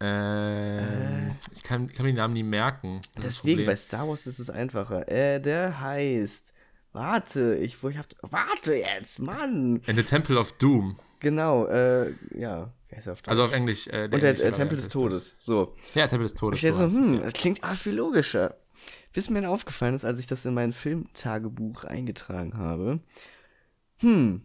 [0.01, 3.01] Ähm, ich kann, kann mir den Namen nie merken.
[3.22, 3.76] Deswegen, bei.
[3.76, 5.09] Star Wars ist es einfacher.
[5.09, 6.55] Äh, der heißt
[6.95, 9.82] Warte, ich, wo ich hab, warte jetzt, Mann.
[9.85, 10.97] In the Temple of Doom.
[11.18, 12.72] Genau, äh, ja.
[12.89, 13.20] Wer ist auf?
[13.26, 13.89] Also auf Englisch.
[13.89, 15.35] Äh, Und der äh, Tempel des Todes.
[15.41, 15.74] So.
[15.74, 15.95] Das.
[15.95, 16.62] Ja, Tempel des Todes.
[16.62, 18.57] Ich so, es, hm, das klingt auch viel logischer.
[19.12, 23.01] Bis mir dann aufgefallen ist, als ich das in mein Filmtagebuch eingetragen habe.
[23.99, 24.43] Hm,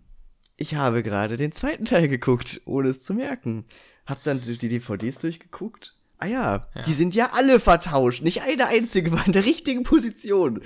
[0.60, 3.66] ich habe gerade den zweiten Teil geguckt, ohne es zu merken.
[4.06, 5.96] Hab dann die DVDs durchgeguckt.
[6.22, 8.24] Ah ja, die sind ja alle vertauscht.
[8.24, 10.62] Nicht eine einzige war in der richtigen Position.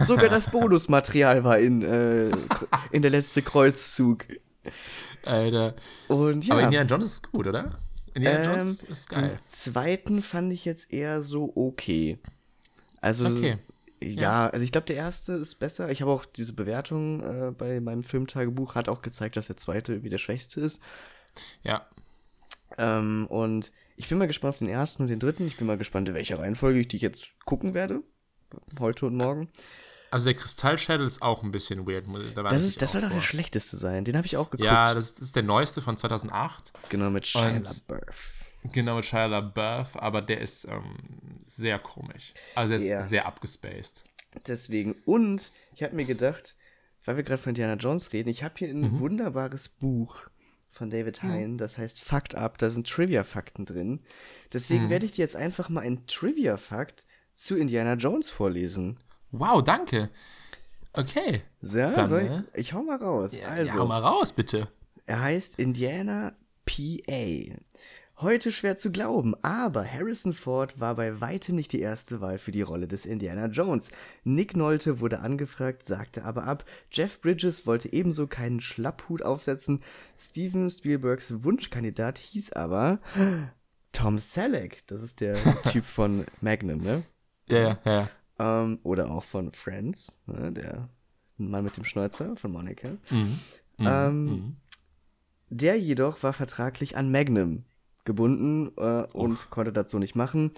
[0.00, 2.30] Sogar das Bonusmaterial war in, äh,
[2.90, 4.26] in der letzte Kreuzzug.
[5.24, 5.74] Alter.
[6.08, 6.54] Und ja.
[6.54, 7.78] Aber Indiana Jones ist gut, oder?
[8.12, 9.30] Indiana Ähm, Jones ist geil.
[9.30, 12.18] Den zweiten fand ich jetzt eher so okay.
[13.00, 13.56] Also, Okay.
[14.02, 15.90] Ja, also ich glaube, der erste ist besser.
[15.90, 19.92] Ich habe auch diese Bewertung äh, bei meinem Filmtagebuch, hat auch gezeigt, dass der zweite
[19.92, 20.80] irgendwie der schwächste ist.
[21.62, 21.86] Ja.
[22.76, 25.46] Ähm, und ich bin mal gespannt auf den ersten und den dritten.
[25.46, 28.02] Ich bin mal gespannt, in welcher Reihenfolge ich die jetzt gucken werde.
[28.78, 29.48] Heute und morgen.
[30.10, 32.06] Also der Kristallschädel ist auch ein bisschen weird.
[32.34, 34.04] Da Das, ist, das soll doch der schlechteste sein.
[34.04, 34.66] Den habe ich auch geguckt.
[34.66, 36.72] Ja, das, ist der neueste von 2008.
[36.88, 38.37] genau, mit Shia LaBeouf.
[38.64, 40.96] Genau mit Shia LaBeouf, aber der ist ähm,
[41.38, 42.34] sehr komisch.
[42.54, 43.00] Also der ist Ja.
[43.00, 44.04] sehr abgespaced.
[44.46, 44.94] Deswegen.
[45.04, 46.54] Und ich habe mir gedacht,
[47.04, 48.98] weil wir gerade von Indiana Jones reden, ich habe hier ein Mhm.
[49.00, 50.24] wunderbares Buch
[50.70, 54.00] von David Hein, das heißt Fakt Up, da sind Trivia-Fakten drin.
[54.52, 54.90] Deswegen Mhm.
[54.90, 58.98] werde ich dir jetzt einfach mal einen Trivia-Fakt zu Indiana Jones vorlesen.
[59.30, 60.10] Wow, danke.
[60.92, 61.42] Okay.
[61.62, 62.44] Ja, Dann, soll ne?
[62.54, 63.32] ich, ich hau mal raus.
[63.48, 64.68] also, Ja, hau mal raus, bitte.
[65.06, 66.34] er heißt Indiana
[66.64, 67.56] PA.
[68.20, 72.50] Heute schwer zu glauben, aber Harrison Ford war bei weitem nicht die erste Wahl für
[72.50, 73.92] die Rolle des Indiana Jones.
[74.24, 76.64] Nick Nolte wurde angefragt, sagte aber ab.
[76.90, 79.84] Jeff Bridges wollte ebenso keinen Schlapphut aufsetzen.
[80.18, 82.98] Steven Spielbergs Wunschkandidat hieß aber
[83.92, 84.84] Tom Selleck.
[84.88, 85.34] Das ist der
[85.70, 87.04] Typ von Magnum, ne?
[87.48, 88.08] Ja, ja, ja.
[88.40, 90.50] Ähm, oder auch von Friends, ne?
[90.52, 90.88] der
[91.36, 92.88] Mann mit dem Schnäuzer von Monica.
[93.78, 94.56] Ähm,
[95.50, 97.64] Der jedoch war vertraglich an Magnum
[98.08, 100.50] gebunden äh, und konnte das so nicht machen.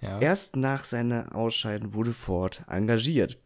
[0.00, 0.18] ja.
[0.18, 3.38] Erst nach seiner Ausscheiden wurde Ford engagiert.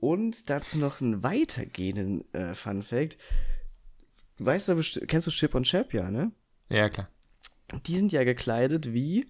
[0.00, 3.16] Und dazu noch einen weitergehenden äh, Fun Fact.
[4.38, 6.32] Weißt du, kennst du Chip und Chap, ja, ne?
[6.68, 7.08] Ja, klar.
[7.86, 9.26] Die sind ja gekleidet wie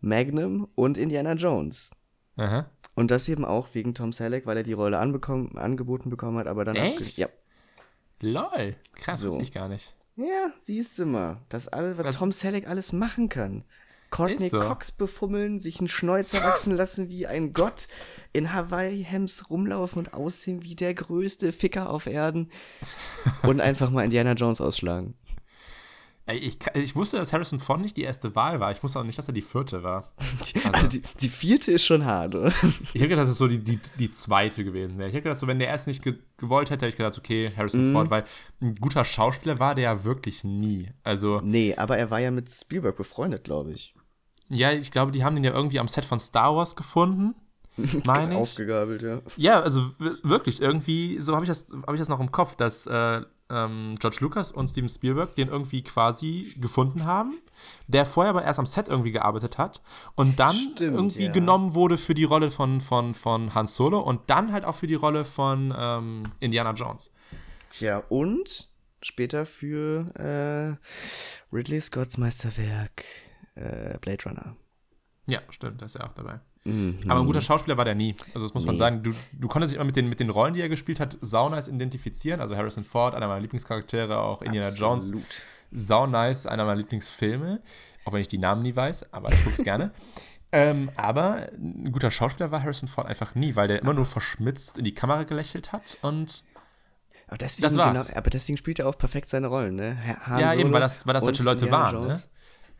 [0.00, 1.90] Magnum und Indiana Jones.
[2.36, 2.70] Aha.
[2.94, 6.46] Und das eben auch wegen Tom Selleck, weil er die Rolle anbekommen, angeboten bekommen hat,
[6.46, 7.16] aber dann Echt?
[7.16, 7.28] Ja.
[8.20, 8.76] Lol.
[8.94, 9.40] Krass, So.
[9.40, 9.94] ich gar nicht.
[10.18, 13.64] Ja, siehst du mal, das alles, was Was- Tom Selleck alles machen kann.
[14.10, 14.58] Courtney so.
[14.60, 17.88] Cox befummeln, sich einen Schnäuzer wachsen lassen wie ein Gott,
[18.32, 22.50] in Hawaii-Hems rumlaufen und aussehen wie der größte Ficker auf Erden
[23.42, 25.14] und einfach mal Indiana Jones ausschlagen.
[26.30, 28.70] Ich, ich wusste, dass Harrison Ford nicht die erste Wahl war.
[28.70, 30.04] Ich wusste auch nicht, dass er die vierte war.
[30.72, 32.52] Also die, die vierte ist schon hart, oder?
[32.92, 35.08] Ich hätte gedacht, dass es so die, die, die zweite gewesen wäre.
[35.08, 37.50] Ich hätte gedacht, so, wenn der erst nicht ge gewollt hätte, hätte ich gedacht, okay,
[37.56, 38.24] Harrison Ford, weil
[38.60, 40.90] ein guter Schauspieler war der ja wirklich nie.
[41.02, 43.94] Also, Nee, aber er war ja mit Spielberg befreundet, glaube ich.
[44.48, 47.34] ja, ich glaube, die haben den ja irgendwie am Set von Star Wars gefunden.
[48.04, 48.38] Meine ich.
[48.40, 49.20] Aufgegabelt, ja.
[49.36, 49.82] Ja, also
[50.22, 53.94] wirklich, irgendwie, so habe ich, das- hab ich das noch im Kopf, dass äh, ähm,
[53.98, 57.38] George Lucas und Steven Spielberg den irgendwie quasi gefunden haben,
[57.86, 59.82] der vorher aber erst am Set irgendwie gearbeitet hat
[60.14, 61.32] und dann Stimmt, irgendwie ja.
[61.32, 64.86] genommen wurde für die Rolle von, von, von Han Solo und dann halt auch für
[64.86, 67.10] die Rolle von ähm, Indiana Jones.
[67.70, 68.68] Tja, und
[69.02, 73.04] später für äh, Ridley Scotts Meisterwerk
[73.54, 74.56] äh, Blade Runner.
[75.26, 76.40] Ja, stimmt, da ist er auch dabei.
[76.68, 76.98] Mhm.
[77.08, 78.14] Aber ein guter Schauspieler war der nie.
[78.34, 79.02] Also das muss man sagen.
[79.02, 81.48] Du, du konntest dich immer mit den, mit den Rollen, die er gespielt hat, sau
[81.48, 82.40] nice identifizieren.
[82.40, 85.24] Also Harrison Ford, einer meiner Lieblingscharaktere, auch Indiana Jones, Absolut.
[85.70, 87.60] sau nice, einer meiner Lieblingsfilme.
[88.04, 89.90] Auch wenn ich die Namen nie weiß, aber ich guck's gerne.
[90.50, 94.78] Ähm, aber ein guter Schauspieler war Harrison Ford einfach nie, weil der immer nur verschmitzt
[94.78, 96.42] in die Kamera gelächelt hat und
[97.26, 98.06] Aber deswegen, Das war's.
[98.06, 99.98] Genau, aber deswegen spielt er auch perfekt seine Rollen, ne?
[100.22, 102.22] Han ja, eben, Solo weil das, weil das solche Leute Indiana waren, ne?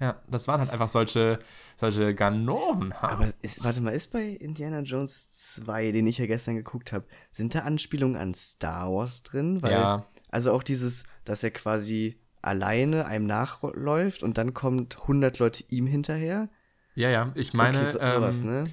[0.01, 1.41] Ja, das waren halt einfach solche,
[1.77, 2.93] solche Ganoven.
[2.93, 7.05] Aber ist, warte mal, ist bei Indiana Jones 2, den ich ja gestern geguckt habe,
[7.33, 9.61] sind da Anspielungen an Star Wars drin?
[9.63, 10.05] Weil, Ja.
[10.31, 15.87] Also auch dieses, dass er quasi alleine einem nachläuft und dann kommt 100 Leute ihm
[15.87, 16.49] hinterher.
[16.95, 18.65] Ja, ja, ich meine, okay, so, sowas, ähm, ne?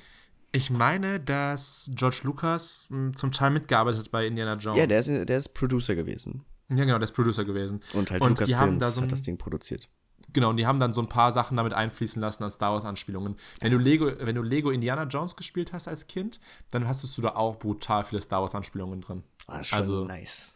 [0.51, 4.77] ich meine, dass George Lucas m, zum Teil mitgearbeitet hat bei Indiana Jones.
[4.77, 6.43] Ja, der ist, der ist Producer gewesen.
[6.69, 7.79] Ja, genau, der ist Producer gewesen.
[7.93, 9.89] Und halt und Lucas die haben da so hat ein, das Ding produziert.
[10.35, 12.83] Genau, und die haben dann so ein paar Sachen damit einfließen lassen als Star Wars
[12.83, 13.37] Anspielungen.
[13.61, 17.21] Wenn du Lego, wenn du Lego Indiana Jones gespielt hast als Kind, dann hast du
[17.21, 19.23] da auch brutal viele Star Wars Anspielungen drin.
[19.47, 20.55] Ah, schon Also- nice.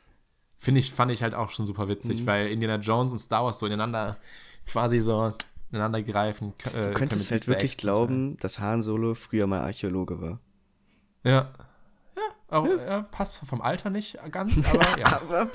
[0.57, 1.89] Finde ich, fand ich halt auch schon super Mhm.
[1.91, 4.17] witzig, weil Indiana Jones und Star Wars so ineinander
[4.67, 5.31] quasi so
[5.71, 6.53] ineinander greifen.
[6.73, 7.81] Äh, Du könntest halt wirklich Teil.
[7.83, 10.39] glauben, dass Han Solo früher mal Archäologe war.
[11.23, 11.53] Ja.
[12.17, 13.01] Ja, Auch, ja.
[13.11, 15.21] passt vom Alter nicht ganz, aber ja.
[15.21, 15.47] aber,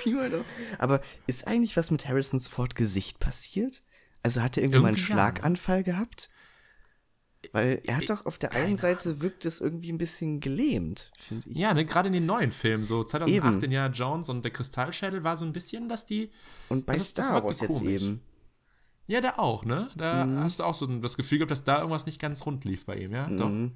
[0.78, 3.82] aber ist eigentlich was mit Harrisons Ford Gesicht passiert?
[4.24, 5.22] Also hat er irgendwann mal einen Irgendwie ja, ne?
[5.22, 6.28] Schlaganfall gehabt?
[7.52, 11.10] Weil er hat doch auf der einen keine Seite wirkt es irgendwie ein bisschen gelähmt,
[11.18, 11.56] finde ich.
[11.58, 13.64] Ja, ne, gerade in den neuen Filmen, so 2008 Eben.
[13.64, 16.30] Indiana Jones und der Kristallschädel war so ein bisschen, dass die.
[16.70, 18.02] Und bei das Star Wars jetzt komisch.
[18.02, 18.20] eben.
[19.06, 19.88] Ja, da auch, ne?
[19.94, 20.40] Da Mhm.
[20.40, 22.96] hast du auch so das Gefühl gehabt, dass da irgendwas nicht ganz rund lief bei
[22.96, 23.28] ihm, ja?
[23.28, 23.50] Doch.
[23.50, 23.72] Mhm.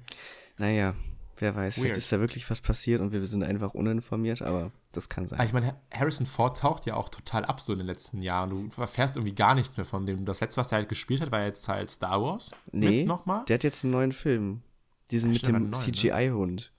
[0.57, 0.95] Naja,
[1.41, 1.97] wer weiß, vielleicht Weird.
[1.97, 5.39] ist da wirklich was passiert und wir sind einfach uninformiert, aber das kann sein.
[5.39, 8.49] Aber ich meine, Harrison Ford taucht ja auch total ab so in den letzten Jahren.
[8.49, 10.25] Du erfährst irgendwie gar nichts mehr von dem.
[10.25, 12.51] Das letzte, was er halt gespielt hat, war jetzt halt Star Wars.
[12.71, 13.45] nee, nochmal.
[13.45, 14.61] der hat jetzt einen neuen Film.
[15.11, 15.77] Diesen mit dem neuen, ne?
[15.77, 16.71] CGI-Hund.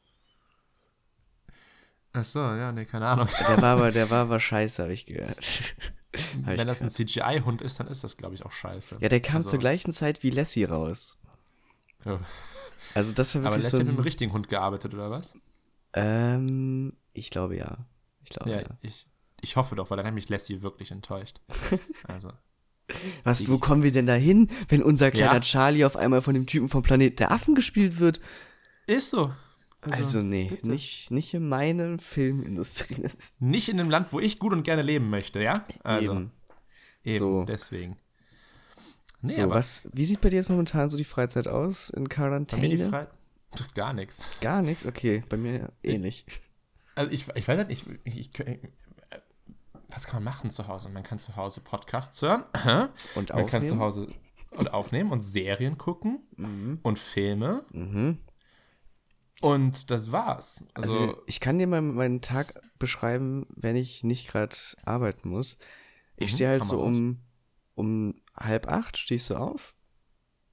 [2.13, 3.29] Achso, ja, nee, keine Ahnung.
[3.49, 5.37] Der war aber, der war aber scheiße, habe ich gehört.
[6.45, 7.09] Hab ich Wenn das ein gehört.
[7.11, 8.97] CGI-Hund ist, dann ist das, glaube ich, auch scheiße.
[9.01, 11.19] ja, der kam Also, zur gleichen Zeit wie Lassie raus.
[12.05, 12.21] Ja.
[12.95, 15.11] Also das war Aber wirklich Lassie so hat mit dem ein, richtigen Hund gearbeitet, oder
[15.11, 15.35] was?
[15.95, 17.79] ähm, ich glaube ja.
[18.25, 18.69] Ich glaube Ja, ja.
[18.81, 19.07] ich,
[19.41, 21.41] ich hoffe doch, weil dann hat mich Lassie wirklich enttäuscht.
[22.07, 22.33] Also.
[23.23, 25.41] Was, wo kommen wir denn da hin, wenn unser kleiner Ja.
[25.41, 28.21] Charlie auf einmal von dem Typen vom Planet der Affen gespielt wird?
[28.89, 29.33] Ist so.
[29.83, 30.69] Also, nee, bitte.
[30.69, 33.09] nicht, nicht in meiner Filmindustrie.
[33.39, 35.65] Nicht in dem Land, wo ich gut und gerne leben möchte, ja?
[35.85, 36.33] Also, Eben.
[37.05, 37.45] eben, So.
[37.45, 37.97] deswegen.
[39.23, 42.05] Nee, so, aber was, wie sieht bei dir jetzt momentan so die Freizeit aus in
[42.05, 42.63] bei Quarantäne?
[42.63, 43.07] mir die Frei
[43.55, 44.31] Pff, Gar nichts.
[44.41, 44.87] Gar nichts?
[44.87, 46.25] Okay, bei mir ähnlich.
[46.95, 48.31] Also ich, ich weiß halt nicht, ich, ich,
[49.89, 50.89] was kann man machen zu Hause?
[50.91, 52.45] Man kann zu Hause Podcasts hören.
[53.17, 53.81] Und Man kann zu aufnehmen?
[53.81, 54.09] Hause
[54.57, 56.27] und aufnehmen und Serien gucken
[56.83, 57.63] und Filme.
[59.43, 60.65] Und das war's.
[60.75, 65.57] Also, Also, ich kann dir mal meinen Tag beschreiben, wenn ich nicht gerade arbeiten muss.
[66.17, 67.21] Ich Mhm, stehe halt so um,
[67.77, 69.75] um halb acht, stehst du auf.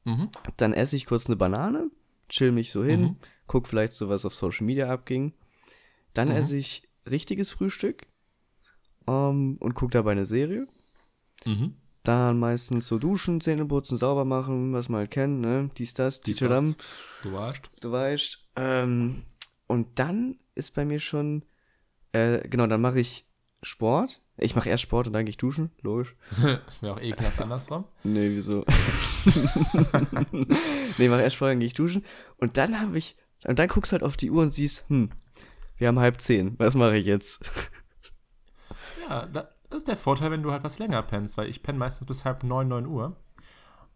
[0.05, 0.29] mhm.
[0.57, 1.89] Dann esse ich kurz eine Banane,
[2.29, 3.15] chill mich so hin, Mhm.
[3.45, 5.33] guck vielleicht so, was auf Social Media abging.
[6.13, 6.35] Dann Mhm.
[6.35, 8.07] esse ich richtiges Frühstück
[9.07, 10.67] ähm, und guck dabei eine Serie.
[11.45, 11.75] Mhm.
[12.03, 15.69] Dann meistens so duschen, Zähne putzen, sauber machen, was man halt kennt, ne?
[15.77, 16.77] Dies, das, die Dies, das.
[17.21, 17.69] Du warst.
[17.81, 18.45] du weißt.
[18.55, 19.23] Ähm,
[19.67, 21.43] und dann ist bei mir schon,
[22.13, 23.27] äh, genau, dann mache ich
[23.63, 24.21] Sport.
[24.37, 26.15] Ich mache erst Sport und dann gehe ich duschen, logisch.
[26.81, 27.85] Wäre auch ekelhaft andersrum.
[28.03, 28.63] Nee, wieso?
[30.97, 32.05] nee, mach erst Sport, dann gehe ich duschen.
[32.37, 35.09] Und dann habe ich, und dann guckst du halt auf die Uhr und siehst, hm,
[35.77, 37.43] wir haben halb zehn, was mache ich jetzt?
[39.09, 41.77] Ja, da- das ist der Vorteil, wenn du halt was länger pennst, weil ich penne
[41.79, 43.15] meistens bis halb neun, neun Uhr.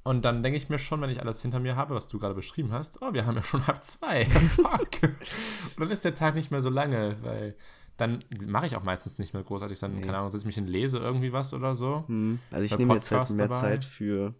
[0.03, 2.33] Und dann denke ich mir schon, wenn ich alles hinter mir habe, was du gerade
[2.33, 4.23] beschrieben hast, oh, wir haben ja schon halb zwei.
[4.25, 5.03] Fuck.
[5.03, 7.55] Und dann ist der Tag nicht mehr so lange, weil
[8.01, 9.79] dann mache ich auch meistens nicht mehr großartig.
[9.79, 12.03] Dann, keine Ahnung, setze ich mich hin, lese irgendwie was oder so.
[12.07, 13.59] Hm, also ich nehme jetzt halt mehr dabei.
[13.59, 14.33] Zeit für,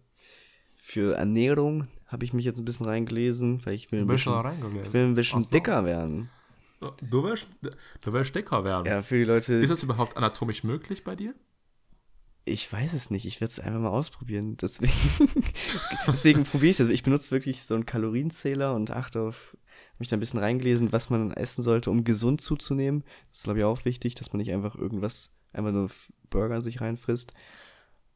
[0.76, 4.32] für Ernährung, habe ich mich jetzt ein bisschen reingelesen, weil ich will ein bisschen
[4.84, 5.50] ich will ein bisschen so.
[5.50, 6.28] dicker werden.
[6.80, 7.48] Du willst,
[8.02, 8.86] du willst dicker werden.
[8.86, 11.32] Ja, für die Leute, Ist das überhaupt anatomisch möglich bei dir?
[12.44, 14.92] ich weiß es nicht, ich werde es einfach mal ausprobieren, deswegen,
[16.08, 16.80] deswegen probiere ich es.
[16.80, 19.56] Also ich benutze wirklich so einen Kalorienzähler und achte auf,
[20.02, 23.04] mich da ein bisschen reingelesen, was man essen sollte, um gesund zuzunehmen.
[23.30, 25.90] Das ist, glaube ich, auch wichtig, dass man nicht einfach irgendwas, einfach nur
[26.30, 27.32] Burger sich reinfrisst.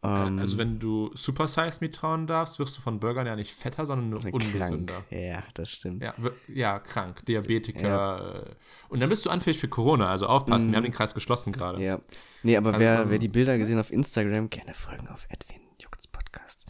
[0.03, 3.53] Ähm, Also wenn du Super Size Me trauen darfst, wirst du von Burgern ja nicht
[3.53, 4.95] fetter, sondern nur ungesünder.
[4.95, 5.07] krank.
[5.11, 6.03] Ja, das stimmt.
[6.03, 6.14] Ja,
[6.49, 8.45] ja, krank, Diabetiker.
[8.47, 8.55] äh,
[8.89, 11.78] Und dann bist du anfällig für Corona, also aufpassen, wir haben den Kreis geschlossen gerade.
[11.78, 11.84] Mhm.
[11.84, 12.01] Ja.
[12.43, 15.62] Nee, aber Also, wer, ähm, wer die Bilder gesehen auf Instagram, gerne folgen auf Edwin
[15.80, 16.66] Juckens Podcast.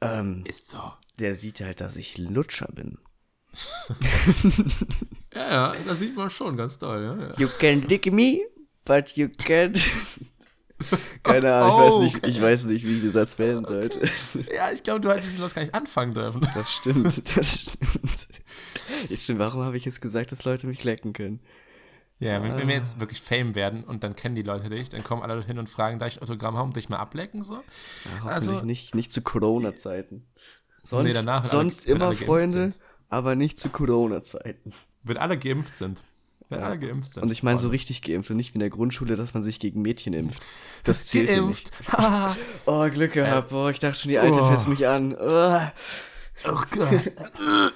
[0.00, 0.80] Ähm, Ist so.
[1.18, 2.98] der sieht halt, dass ich Lutscher bin.
[5.34, 7.02] Ja, ja, das sieht man schon ganz toll.
[7.18, 7.34] Ja, ja.
[7.38, 8.40] You can lick me,
[8.84, 9.80] but you can't.
[11.22, 12.00] Keine Ahnung, ich Oh.
[12.00, 14.00] weiß nicht, ich weiß nicht, wie ich den Satz wählen sollte.
[14.56, 16.40] ja ich glaube, du hättest das gar nicht anfangen dürfen.
[16.54, 17.04] Das stimmt,
[17.36, 18.26] das stimmt.
[19.08, 21.40] Ist stimmt, warum habe ich jetzt gesagt, dass Leute mich lecken können?
[22.18, 25.04] Ja, wenn, wenn wir jetzt wirklich Fame werden und dann kennen die Leute dich, dann
[25.04, 27.42] kommen alle hin und fragen, darf ich Autogramm haben und dich mal ablecken?
[27.42, 27.54] So?
[27.54, 27.60] Ja,
[28.24, 30.26] hoffentlich Also- nicht, nicht zu Corona-Zeiten.
[30.82, 32.70] Sonst, Nee, danach, alle- sonst immer alle geimpft Freunde.
[33.10, 34.72] Aber nicht zu Corona-Zeiten.
[35.02, 36.02] Wenn alle geimpft sind.
[36.48, 36.66] Wenn Ja.
[36.66, 37.22] alle geimpft sind.
[37.22, 39.60] Und ich meine so richtig geimpft und nicht wie in der Grundschule, dass man sich
[39.60, 40.42] gegen Mädchen impft.
[40.84, 41.38] Das zählt nicht.
[41.38, 41.72] Geimpft.
[41.92, 42.36] Haha.
[42.66, 43.50] Oh, Glück gehabt.
[43.50, 44.50] Boah, ich dachte schon, die Alte Oh.
[44.50, 45.14] fässt mich an.
[45.20, 45.60] Oh.
[46.48, 47.12] oh Gott.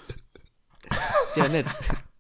[1.37, 1.67] Ja, nett.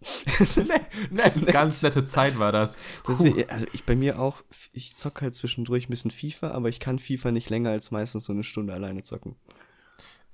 [0.56, 2.76] nee, nee, ganz nette Zeit war das.
[3.08, 4.42] Deswegen, also ich bei mir auch,
[4.72, 8.24] ich zock halt zwischendurch ein bisschen FIFA, aber ich kann FIFA nicht länger als meistens
[8.24, 9.36] so eine Stunde alleine zocken.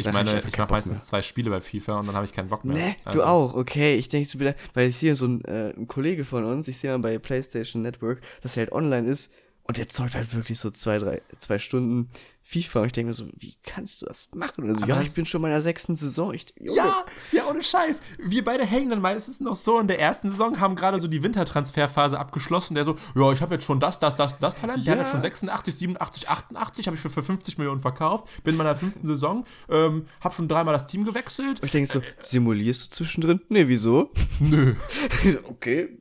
[0.00, 2.14] Ich Da hab ich meine, ich keinen mache meistens zwei Spiele bei FIFA und dann
[2.14, 2.76] habe ich keinen Bock mehr.
[2.76, 3.94] Ne, Also, du auch, okay.
[3.94, 6.90] Ich denke so wieder, weil ich sehe so ein, äh, Kollege von uns, ich sehe
[6.90, 9.32] mal bei PlayStation Network, dass er halt online ist
[9.70, 12.08] Und der zockt halt wirklich so zwei, drei, zwei Stunden
[12.42, 12.80] FIFA.
[12.80, 14.64] Und ich denke mir so, wie kannst du das machen?
[14.64, 16.34] Und er so, ja, ich bin schon in meiner sechsten Saison.
[16.34, 16.46] Ich.
[16.58, 18.00] Ja, ja, ohne Scheiß.
[18.18, 21.22] Wir beide hängen dann meistens noch so in der ersten Saison, haben gerade so die
[21.22, 22.74] Wintertransferphase abgeschlossen.
[22.74, 24.84] Der so, ja, ich habe jetzt schon das, das, das, das Talent.
[24.84, 25.02] Der hat Ja.
[25.04, 28.42] jetzt schon 86, 87, 88, habe ich für, für 50 Millionen verkauft.
[28.42, 31.60] Bin in meiner fünften Saison, ähm, habe schon dreimal das Team gewechselt.
[31.60, 33.40] Und ich denke so, simulierst du zwischendrin?
[33.48, 34.10] Nee, wieso?
[34.40, 34.74] Nö.
[35.44, 35.96] okay,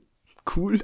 [0.55, 0.80] cool.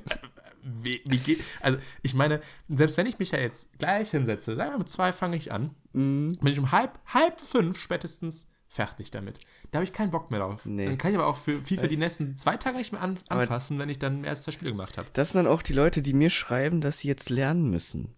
[0.68, 2.40] Wie, wie geht, also ich meine,
[2.70, 5.76] selbst wenn ich mich ja jetzt gleich hinsetze, sagen wir mit zwei fange ich an,
[5.94, 6.34] Mhm.
[6.42, 9.40] bin ich um halb, halb fünf spätestens fertig damit.
[9.72, 10.66] Da habe ich keinen Bock mehr drauf.
[10.66, 10.88] Nee.
[10.88, 13.80] Dann kann ich aber auch für FIFA die nächsten zwei Tage nicht mehr an, anfassen,
[13.80, 15.08] wenn ich dann erst zwei Spiele gemacht habe.
[15.14, 18.16] Das sind dann auch die Leute, die mir schreiben, dass sie jetzt lernen müssen.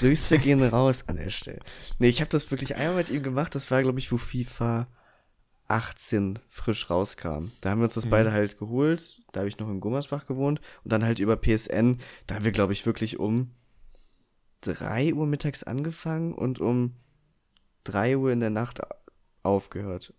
[0.00, 1.60] Grüße gehen raus an der Stelle.
[1.98, 3.54] Nee, ich habe das wirklich einmal mit ihm gemacht.
[3.54, 4.86] Das war, glaube ich, wo FIFA
[5.74, 7.50] 18 frisch rauskam.
[7.60, 9.20] Da haben wir uns das beide halt geholt.
[9.32, 10.60] Da habe ich noch in Gummersbach gewohnt.
[10.84, 11.98] Und dann halt über PSN.
[12.28, 13.50] Da haben wir, glaube ich, wirklich um
[14.60, 16.94] 3 Uhr mittags angefangen und um
[17.82, 18.80] 3 Uhr in der Nacht
[19.44, 20.12] aufgehört.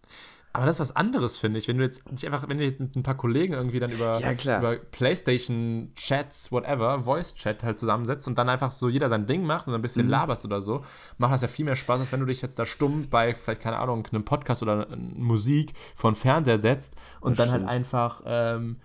[0.53, 1.67] Aber das ist was anderes, finde ich.
[1.67, 4.19] Wenn du jetzt nicht einfach, wenn du jetzt mit ein paar Kollegen irgendwie dann über,
[4.21, 9.67] Ja, über Playstation-Chats, whatever, Voice-Chat halt zusammensetzt und dann einfach so jeder sein Ding macht
[9.67, 9.81] und ein Mhm.
[9.81, 10.85] bisschen laberst oder so,
[11.17, 13.61] macht das ja viel mehr Spaß, als wenn du dich jetzt da stumm bei, vielleicht,
[13.61, 18.77] keine Ahnung, einem Podcast oder äh, Musik von Fernseher setzt und dann halt einfach ähm,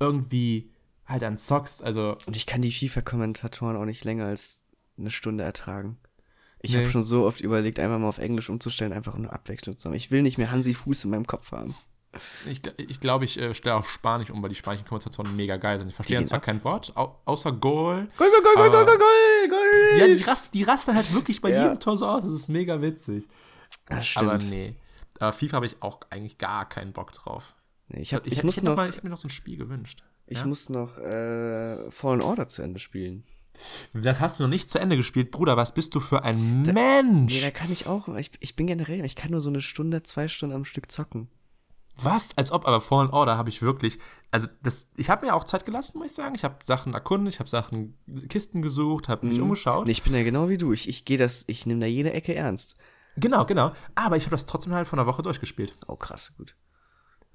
[0.00, 0.70] irgendwie
[1.06, 1.82] halt dann zockst.
[1.84, 4.64] Also, Und ich kann die FIFA-Kommentatoren auch nicht länger als
[4.98, 5.98] eine Stunde ertragen.
[6.60, 6.78] Ich Nee.
[6.82, 9.94] habe schon so oft überlegt, einfach mal auf Englisch umzustellen, einfach nur Abwechslung zu haben.
[9.96, 11.74] Ich will nicht mehr Hansi Fuß in meinem Kopf haben.
[12.46, 15.56] ich glaube, ich, glaub, ich äh, stelle auf Spanisch um, weil die spanischen Kommentatoren mega
[15.56, 15.88] geil sind.
[15.88, 18.08] Ich verstehe zwar gehen kein Wort, au außer Goal.
[18.16, 19.98] Goal, Goal, Goal, Goal, Goal, Goal, Goal!
[20.00, 21.64] Ja, die, rast, die rasten halt wirklich bei Ja.
[21.64, 22.24] jedem Tor so aus.
[22.24, 23.28] Das ist mega witzig.
[23.86, 24.24] Das stimmt.
[24.30, 24.74] Aber nee.
[25.20, 27.54] Aber FIFA habe ich auch eigentlich gar keinen Bock drauf.
[27.88, 29.18] Nee, ich, hab, Ich, ich, ich, muss hätte noch noch, mal, ich hab mir noch
[29.18, 30.02] so ein Spiel gewünscht.
[30.26, 30.46] ich ja?
[30.46, 33.24] muss noch äh, Fallen Order zu Ende spielen.
[33.92, 35.30] Das hast du noch nicht zu Ende gespielt.
[35.30, 37.40] Bruder, was bist du für ein Nee, Mensch?
[37.42, 38.08] da kann ich auch.
[38.16, 41.28] Ich, ich bin generell, ich kann nur so eine Stunde, zwei Stunden am Stück zocken.
[42.00, 42.36] Was?
[42.38, 43.98] Als ob, aber Fallen Order habe ich wirklich.
[44.30, 46.34] Also, das, ich habe mir auch Zeit gelassen, muss ich sagen.
[46.36, 49.86] Ich habe Sachen erkundet, ich habe Sachen, Kisten gesucht, habe mich umgeschaut.
[49.86, 50.72] Nee, ich bin ja genau wie du.
[50.72, 52.76] Ich, ich gehe das, ich nehme da jede Ecke ernst.
[53.16, 53.72] Genau, genau.
[53.96, 55.74] Aber ich habe das trotzdem halt von einer Woche durchgespielt.
[55.88, 56.54] Oh, krass, gut.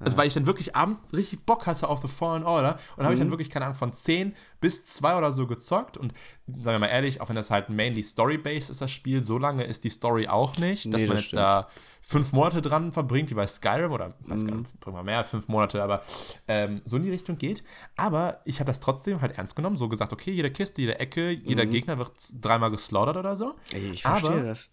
[0.03, 2.77] Also, weil ich dann wirklich abends richtig Bock hatte auf The Fallen Order.
[2.97, 5.97] Und habe ich dann wirklich, keine Ahnung, von 10 bis 2 oder so gezockt.
[5.97, 6.13] Und
[6.47, 9.63] sagen wir mal ehrlich, auch wenn das halt mainly Story-based ist, das Spiel, so lange
[9.63, 11.41] ist die Story auch nicht, dass Nee, man das jetzt stimmt.
[11.41, 11.67] da
[12.01, 15.81] fünf Monate dran verbringt, wie bei Skyrim oder bei Skyrim bringt man mehr fünf Monate,
[15.81, 16.01] aber
[16.47, 17.63] ähm, so in die Richtung geht.
[17.95, 21.29] Aber ich habe das trotzdem halt ernst genommen, so gesagt, okay, jede Kiste, jede Ecke,
[21.31, 23.53] jeder Gegner wird dreimal geslaughtert oder so.
[23.71, 24.69] Ey, ich verstehe aber, das.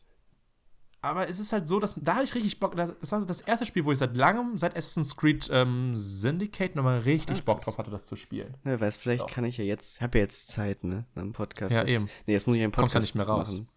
[1.02, 2.76] Aber es ist halt so, dass da habe ich richtig Bock.
[2.76, 6.76] Das war so das erste Spiel, wo ich seit langem, seit Assassin's Creed ähm, Syndicate
[6.76, 8.54] nochmal richtig Bock drauf hatte, das zu spielen.
[8.64, 11.72] Ne, weißt, vielleicht kann ich ja jetzt, habe ja jetzt Zeit, ne, dem Podcast.
[11.72, 11.88] Ja, jetzt.
[11.88, 12.10] eben.
[12.26, 13.52] Nee, jetzt muss ich einen Podcast Kommst ja nicht mehr raus.
[13.58, 13.68] machen.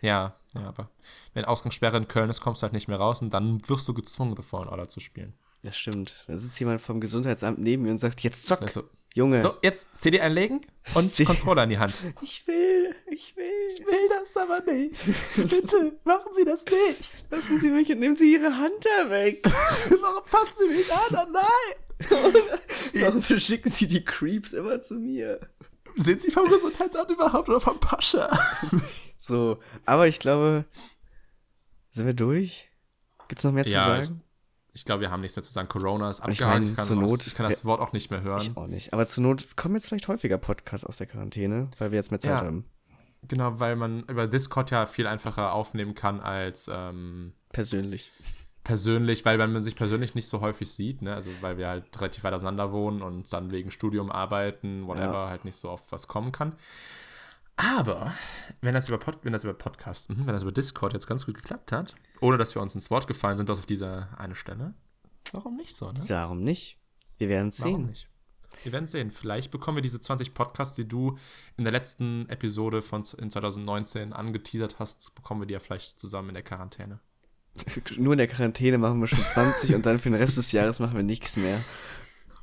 [0.00, 0.90] Ja, ja, aber
[1.32, 3.94] wenn Ausgangssperre in Köln ist, kommst du halt nicht mehr raus und dann wirst du
[3.94, 5.34] gezwungen, The Fallen Order zu spielen.
[5.62, 6.24] Das stimmt.
[6.26, 8.82] Da sitzt jemand vom Gesundheitsamt neben mir und sagt, jetzt zock, Also,
[9.14, 9.42] Junge.
[9.42, 10.62] so, jetzt CD einlegen
[10.94, 12.02] und C- Controller in die Hand.
[12.22, 13.44] Ich will, ich will.
[13.86, 15.04] will das aber nicht.
[15.36, 17.16] Bitte, machen Sie das nicht.
[17.30, 19.42] Lassen Sie mich und nehmen Sie Ihre Hand da weg.
[20.00, 21.00] Warum passen Sie mich an?
[21.10, 22.08] Oh nein!
[23.02, 25.40] Warum verschicken Sie die Creeps immer zu mir?
[25.96, 28.30] Sind Sie vom Gesundheitsamt überhaupt oder vom Pascha?
[29.18, 30.64] So, aber ich glaube,
[31.90, 32.70] sind wir durch?
[33.28, 34.22] Gibt's noch mehr Ja, zu ich- sagen?
[34.74, 35.68] Ich glaube, wir haben nichts mehr zu sagen.
[35.68, 36.54] Corona ist ich abgehakt.
[36.60, 38.40] meine, Ich, kann, zur Not- ich kann das Wort auch nicht mehr hören.
[38.40, 38.92] Ich auch nicht.
[38.94, 42.20] Aber zur Not kommen jetzt vielleicht häufiger Podcasts aus der Quarantäne, weil wir jetzt mehr
[42.20, 42.40] Zeit Ja.
[42.40, 42.64] haben.
[43.28, 48.10] Genau, weil man über Discord ja viel einfacher aufnehmen kann als ähm, Persönlich.
[48.64, 51.14] persönlich, weil man sich persönlich nicht so häufig sieht, ne?
[51.14, 55.44] Also weil wir halt relativ weit auseinander wohnen und dann wegen Studium, Arbeiten, whatever, halt
[55.44, 56.54] nicht so oft was kommen kann.
[57.62, 58.12] Aber
[58.60, 61.26] wenn das über, Pod, wenn das über Podcast, mhm, wenn das über Discord jetzt ganz
[61.26, 64.74] gut geklappt hat, ohne dass wir uns ins Wort gefallen sind, auf dieser eine Stelle,
[65.32, 66.00] warum nicht so, ne?
[66.08, 66.78] Warum nicht?
[67.18, 67.86] Wir werden es Warum sehen.
[67.86, 68.08] nicht?
[68.64, 69.10] Wir werden sehen.
[69.10, 71.16] Vielleicht bekommen wir diese 20 Podcasts, die du
[71.56, 76.28] in der letzten Episode von in 2019 angeteasert hast, bekommen wir die ja vielleicht zusammen
[76.28, 77.00] in der Quarantäne.
[77.96, 80.80] Nur in der Quarantäne machen wir schon 20 und dann für den Rest des Jahres
[80.80, 81.62] machen wir nichts mehr.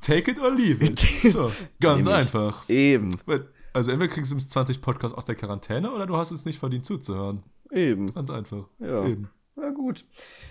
[0.00, 1.00] Take it or leave it.
[1.32, 2.14] So, ganz Nämlich.
[2.14, 2.68] einfach.
[2.68, 3.18] Eben.
[3.72, 6.84] Also entweder kriegst du 20 Podcasts aus der Quarantäne oder du hast es nicht verdient
[6.84, 7.42] zuzuhören.
[7.70, 8.12] Eben.
[8.12, 8.64] Ganz einfach.
[8.78, 9.06] Ja.
[9.06, 9.30] Eben.
[9.56, 10.06] Na gut.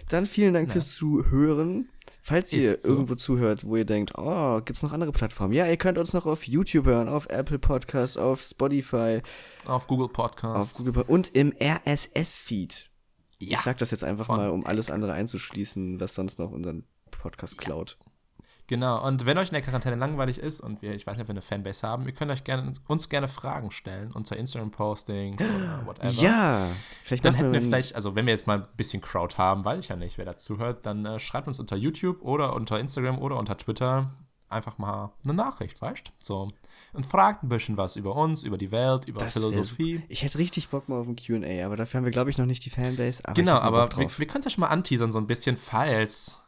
[0.09, 1.89] Dann vielen Dank fürs Zuhören.
[2.21, 2.89] Falls ihr so.
[2.89, 5.53] irgendwo zuhört, wo ihr denkt, oh, gibt's noch andere Plattformen?
[5.53, 9.21] Ja, ihr könnt uns noch auf YouTube hören, auf Apple Podcasts, auf Spotify,
[9.65, 10.77] Auf Google auf Podcasts.
[10.77, 12.89] Google Pod- und im RSS-Feed.
[13.39, 13.57] ja.
[13.57, 16.83] Ich sag das jetzt einfach Von mal, um alles andere einzuschließen, was sonst noch unseren
[17.09, 17.97] Podcast klaut.
[18.69, 21.27] Genau, und wenn euch in der Quarantäne langweilig ist und wir, ich weiß nicht, ob
[21.27, 25.81] wir eine Fanbase haben, ihr könnt euch gerne, uns gerne Fragen stellen unter Instagram-Postings oder
[25.87, 26.11] whatever.
[26.11, 26.67] Ja,
[27.03, 29.79] vielleicht Dann hätten wir vielleicht, also wenn wir jetzt mal ein bisschen Crowd haben, weiß
[29.79, 33.17] ich ja nicht, wer dazu hört, dann äh, schreibt uns unter YouTube oder unter Instagram
[33.17, 34.11] oder unter Twitter
[34.49, 36.51] einfach mal eine Nachricht, weißt So.
[36.93, 40.03] Und fragt ein bisschen was über uns, über die Welt, über Das Philosophie.
[40.09, 42.45] Ich hätte richtig Bock mal auf ein QA, aber dafür haben wir, glaube ich, noch
[42.45, 43.23] nicht die Fanbase.
[43.25, 46.39] Aber Genau, aber wir, wir können es ja schon mal anteasern, so ein bisschen, falls,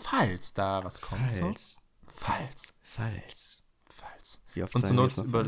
[0.00, 1.32] falls da was kommt.
[1.32, 1.44] So.
[1.44, 1.82] Falls.
[2.08, 2.74] Falls.
[2.82, 3.62] Falls.
[3.88, 4.42] Falls.
[4.54, 5.46] Wie oft Und zur Not über,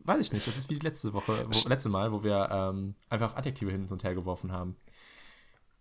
[0.00, 2.94] weiß ich nicht, das ist wie die letzte Woche, wo, letzte Mal, wo wir ähm,
[3.08, 4.76] einfach Adjektive hin und her geworfen haben.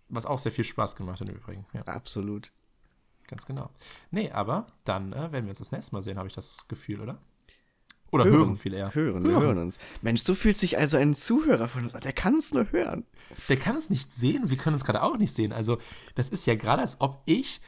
[0.10, 1.66] Was auch sehr viel Spaß gemacht hat im Übrigen.
[1.74, 1.82] Ja.
[1.84, 2.52] Absolut.
[3.28, 3.70] Ganz genau.
[4.12, 7.02] Nee, aber dann äh, werden wir uns das nächste Mal sehen, habe ich das Gefühl,
[7.02, 7.20] oder?
[8.12, 8.94] Oder hören, viel eher.
[8.94, 9.80] Hören, wir hören uns.
[10.04, 12.02] Mensch, so fühlt sich also ein Zuhörer von uns an.
[12.02, 13.08] Der kann es nur hören.
[13.50, 15.52] Der kann es nicht sehen, wir können es gerade auch nicht sehen.
[15.52, 15.80] Also,
[16.14, 17.60] das ist ja gerade, als ob ich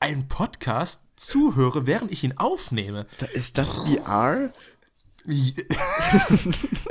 [0.00, 3.06] einen Podcast zuhöre, während ich ihn aufnehme.
[3.18, 4.52] Da ist das VR?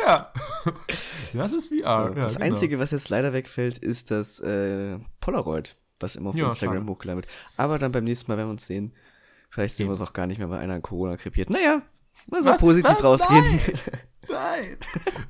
[0.06, 0.32] ja.
[1.34, 2.12] Das ist VR.
[2.14, 2.46] das ja, genau.
[2.46, 6.90] Einzige, was jetzt leider wegfällt, ist das äh, Polaroid, was immer auf Ja, Instagram schade.
[6.92, 7.32] hochgeladen wird.
[7.58, 8.94] Aber dann beim nächsten Mal werden wir uns sehen.
[9.50, 11.50] Vielleicht sehen wir uns auch gar nicht mehr, weil einer an Corona krepiert.
[11.50, 11.82] Naja,
[12.28, 12.60] man soll Was?
[12.60, 13.04] positiv Was?
[13.04, 13.44] rausgehen.
[13.44, 13.80] Nein.
[14.30, 14.78] Nein.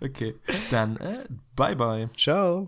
[0.01, 0.36] Okay,
[0.71, 1.23] dann äh,
[1.55, 2.09] bye bye.
[2.17, 2.67] Ciao.